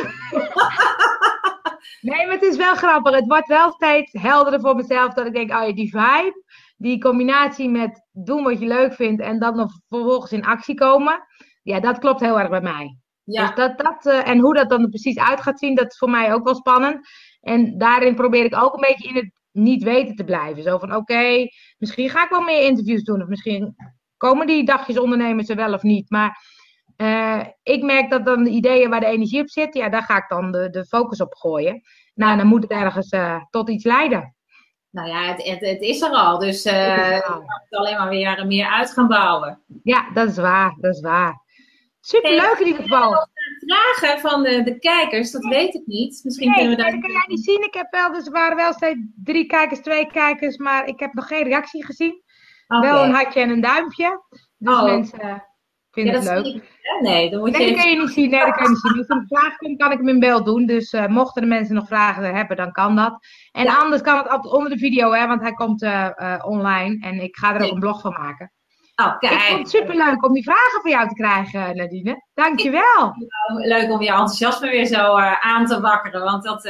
nee, 2.08 2.26
maar 2.26 2.34
het 2.34 2.42
is 2.42 2.56
wel 2.56 2.74
grappig. 2.74 3.14
Het 3.14 3.26
wordt 3.26 3.48
wel 3.48 3.72
steeds 3.72 4.12
helderder 4.12 4.60
voor 4.60 4.76
mezelf 4.76 5.14
dat 5.14 5.26
ik 5.26 5.32
denk, 5.32 5.50
oh 5.50 5.66
ja, 5.66 5.72
die 5.72 5.90
vibe, 5.90 6.42
die 6.76 7.00
combinatie 7.00 7.68
met 7.68 8.08
doen 8.12 8.42
wat 8.42 8.60
je 8.60 8.66
leuk 8.66 8.94
vindt 8.94 9.22
en 9.22 9.38
dan 9.38 9.56
nog 9.56 9.72
vervolgens 9.88 10.32
in 10.32 10.44
actie 10.44 10.74
komen, 10.74 11.26
ja, 11.62 11.80
dat 11.80 11.98
klopt 11.98 12.20
heel 12.20 12.38
erg 12.38 12.50
bij 12.50 12.60
mij. 12.60 12.96
Ja. 13.24 13.46
Dus 13.46 13.54
dat, 13.54 13.78
dat, 13.78 14.24
en 14.24 14.38
hoe 14.38 14.54
dat 14.54 14.70
dan 14.70 14.88
precies 14.88 15.18
uit 15.18 15.40
gaat 15.40 15.58
zien, 15.58 15.74
dat 15.74 15.90
is 15.90 15.98
voor 15.98 16.10
mij 16.10 16.34
ook 16.34 16.44
wel 16.44 16.54
spannend. 16.54 17.08
En 17.40 17.78
daarin 17.78 18.14
probeer 18.14 18.44
ik 18.44 18.56
ook 18.56 18.74
een 18.74 18.86
beetje 18.88 19.08
in 19.08 19.16
het 19.16 19.30
niet 19.52 19.82
weten 19.82 20.16
te 20.16 20.24
blijven. 20.24 20.62
Zo 20.62 20.78
van 20.78 20.94
oké, 20.94 21.46
misschien 21.78 22.10
ga 22.10 22.24
ik 22.24 22.30
wel 22.30 22.40
meer 22.40 22.64
interviews 22.64 23.02
doen. 23.02 23.22
Of 23.22 23.28
misschien 23.28 23.74
komen 24.16 24.46
die 24.46 24.64
dagjes 24.64 24.98
ondernemers 24.98 25.48
er 25.48 25.56
wel 25.56 25.72
of 25.72 25.82
niet. 25.82 26.10
Maar 26.10 26.38
uh, 26.96 27.40
ik 27.62 27.82
merk 27.82 28.10
dat 28.10 28.24
dan 28.24 28.44
de 28.44 28.50
ideeën 28.50 28.90
waar 28.90 29.00
de 29.00 29.06
energie 29.06 29.40
op 29.40 29.48
zit, 29.48 29.74
ja, 29.74 29.88
daar 29.88 30.02
ga 30.02 30.16
ik 30.16 30.28
dan 30.28 30.52
de, 30.52 30.70
de 30.70 30.84
focus 30.84 31.20
op 31.20 31.34
gooien. 31.34 31.82
Nou, 32.14 32.36
dan 32.36 32.46
moet 32.46 32.62
het 32.62 32.70
ergens 32.70 33.12
uh, 33.12 33.42
tot 33.50 33.70
iets 33.70 33.84
leiden. 33.84 34.36
Nou 34.90 35.08
ja, 35.08 35.22
het, 35.22 35.42
het, 35.42 35.60
het 35.60 35.80
is 35.80 36.00
er 36.00 36.10
al. 36.10 36.38
Dus 36.38 36.66
uh, 36.66 36.72
het 36.72 37.24
het 37.24 37.78
alleen 37.78 37.96
maar 37.96 38.08
weer 38.08 38.46
meer 38.46 38.66
uit 38.66 38.92
gaan 38.92 39.08
bouwen. 39.08 39.60
Ja, 39.82 40.10
dat 40.14 40.28
is 40.28 40.36
waar. 40.36 40.76
Dat 40.80 40.94
is 40.94 41.00
waar. 41.00 41.40
Superleuk 42.00 42.58
in 42.58 42.66
ieder 42.66 42.82
geval 42.82 43.28
vragen 43.66 44.20
van 44.20 44.42
de, 44.42 44.62
de 44.62 44.78
kijkers, 44.78 45.30
dat 45.30 45.44
weet 45.44 45.74
ik 45.74 45.86
niet. 45.86 46.20
Misschien 46.24 46.48
nee, 46.48 46.58
kunnen 46.58 46.76
we 46.76 46.82
dat... 46.82 47.00
kan 47.00 47.10
jij 47.10 47.24
niet 47.26 47.44
zien. 47.44 47.62
Ik 47.62 47.74
heb 47.74 47.86
wel, 47.90 48.12
dus 48.12 48.26
er 48.26 48.32
waren 48.32 48.56
wel 48.56 48.72
steeds 48.72 49.00
drie 49.24 49.46
kijkers, 49.46 49.80
twee 49.80 50.06
kijkers, 50.06 50.56
maar 50.56 50.86
ik 50.86 51.00
heb 51.00 51.12
nog 51.12 51.26
geen 51.26 51.44
reactie 51.44 51.84
gezien. 51.84 52.22
Okay. 52.66 52.90
Wel 52.90 53.04
een 53.04 53.14
hartje 53.14 53.40
en 53.40 53.50
een 53.50 53.60
duimpje. 53.60 54.22
Dus 54.58 54.74
oh. 54.74 54.84
mensen 54.84 55.44
vinden 55.92 56.22
ja, 56.22 56.30
het 56.30 56.44
leuk. 56.44 56.54
Ik, 56.54 56.62
nee, 57.00 57.30
dan 57.30 57.40
moet 57.40 57.50
nee, 57.50 57.60
je... 57.60 57.74
dat 57.74 57.82
kan 57.82 57.90
je 57.90 57.98
niet 57.98 58.10
zien. 58.10 58.30
Nee, 58.30 58.40
dat 58.40 58.54
kan 58.54 58.62
je 58.62 58.68
niet 58.68 58.78
zien. 58.78 58.98
Als 58.98 59.08
er 59.08 59.16
een 59.16 59.26
vraag 59.28 59.56
komt, 59.56 59.78
kan 59.78 59.92
ik 59.92 59.98
hem 59.98 60.08
in 60.08 60.20
beeld 60.20 60.44
doen. 60.44 60.66
Dus 60.66 60.92
uh, 60.92 61.06
mochten 61.06 61.42
de 61.42 61.48
mensen 61.48 61.74
nog 61.74 61.86
vragen 61.86 62.34
hebben, 62.34 62.56
dan 62.56 62.72
kan 62.72 62.96
dat. 62.96 63.26
En 63.52 63.64
ja. 63.64 63.76
anders 63.76 64.02
kan 64.02 64.26
het 64.28 64.52
onder 64.52 64.70
de 64.70 64.78
video, 64.78 65.12
hè, 65.12 65.26
want 65.26 65.40
hij 65.40 65.52
komt 65.52 65.82
uh, 65.82 66.08
uh, 66.16 66.34
online. 66.44 67.06
En 67.06 67.22
ik 67.22 67.36
ga 67.36 67.52
er 67.52 67.58
nee. 67.58 67.68
ook 67.68 67.74
een 67.74 67.80
blog 67.80 68.00
van 68.00 68.12
maken. 68.12 68.52
Oh, 68.96 69.18
kijk. 69.18 69.32
Ik 69.32 69.40
vond 69.40 69.58
het 69.58 69.70
superleuk 69.70 70.24
om 70.24 70.32
die 70.32 70.42
vragen 70.42 70.80
van 70.82 70.90
jou 70.90 71.08
te 71.08 71.14
krijgen, 71.14 71.76
Nadine. 71.76 72.24
Dankjewel. 72.34 73.14
Leuk 73.56 73.90
om 73.90 74.02
je 74.02 74.08
enthousiasme 74.08 74.70
weer 74.70 74.86
zo 74.86 75.16
aan 75.18 75.66
te 75.66 75.80
wakkeren. 75.80 76.22
Want 76.22 76.44
dat, 76.44 76.62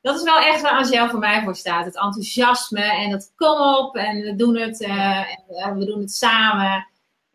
dat 0.00 0.16
is 0.16 0.22
wel 0.22 0.38
echt 0.38 0.60
waar 0.60 0.72
Angel 0.72 1.08
voor 1.08 1.18
mij 1.18 1.42
voor 1.42 1.54
staat. 1.54 1.84
Het 1.84 1.96
enthousiasme 1.96 2.82
en 2.82 3.10
het 3.10 3.32
kom 3.36 3.60
op 3.60 3.96
en 3.96 4.20
we 4.20 4.34
doen 4.34 4.56
het, 4.56 4.80
en, 4.82 5.78
we 5.78 5.84
doen 5.84 6.00
het 6.00 6.12
samen. 6.12 6.86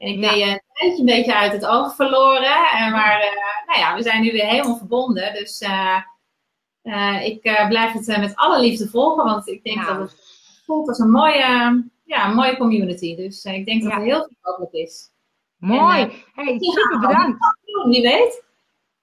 En 0.03 0.09
ik 0.09 0.19
ja. 0.19 0.29
ben 0.29 0.37
je 0.37 0.45
een 0.45 0.61
tijdje 0.73 0.99
een 0.99 1.05
beetje 1.05 1.35
uit 1.35 1.51
het 1.51 1.65
oog 1.65 1.95
verloren. 1.95 2.51
maar 2.91 3.19
nou 3.65 3.79
ja, 3.79 3.95
we 3.95 4.01
zijn 4.01 4.21
nu 4.21 4.31
weer 4.31 4.45
helemaal 4.45 4.77
verbonden. 4.77 5.33
Dus 5.33 5.61
ik 7.23 7.41
blijf 7.67 7.91
het 7.91 8.07
met 8.07 8.35
alle 8.35 8.59
liefde 8.59 8.89
volgen. 8.89 9.25
Want 9.25 9.47
ik 9.47 9.63
denk 9.63 9.85
dat 9.85 9.97
het 9.97 10.15
voelt 10.65 10.87
als 10.87 10.99
een 10.99 11.11
mooie 11.11 11.83
ja, 12.13 12.29
een 12.29 12.35
mooie 12.35 12.57
community. 12.57 13.15
Dus 13.15 13.43
ik 13.43 13.65
denk 13.65 13.83
dat 13.83 13.91
ja. 13.91 13.97
er 13.97 14.03
heel 14.03 14.19
veel 14.19 14.37
mogelijk 14.41 14.73
is. 14.73 15.11
Mooi. 15.57 16.01
En, 16.01 16.11
hey, 16.33 16.57
super 16.59 16.99
bedankt. 16.99 17.37
Wie 17.85 18.01
weet. 18.01 18.43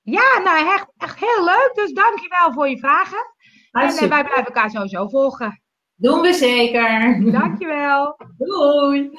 Ja, 0.03 0.39
nou 0.45 0.69
echt, 0.69 0.87
echt 0.99 1.19
heel 1.19 1.45
leuk. 1.45 1.71
Dus 1.75 1.93
dankjewel 1.93 2.53
voor 2.53 2.69
je 2.69 2.79
vragen. 2.79 3.35
En 3.71 4.09
wij 4.09 4.09
blijven 4.09 4.45
elkaar 4.45 4.71
sowieso 4.71 5.09
volgen. 5.09 5.63
Doen 5.95 6.21
we 6.21 6.33
zeker. 6.33 7.21
Dankjewel. 7.33 8.17
Doei. 8.39 9.11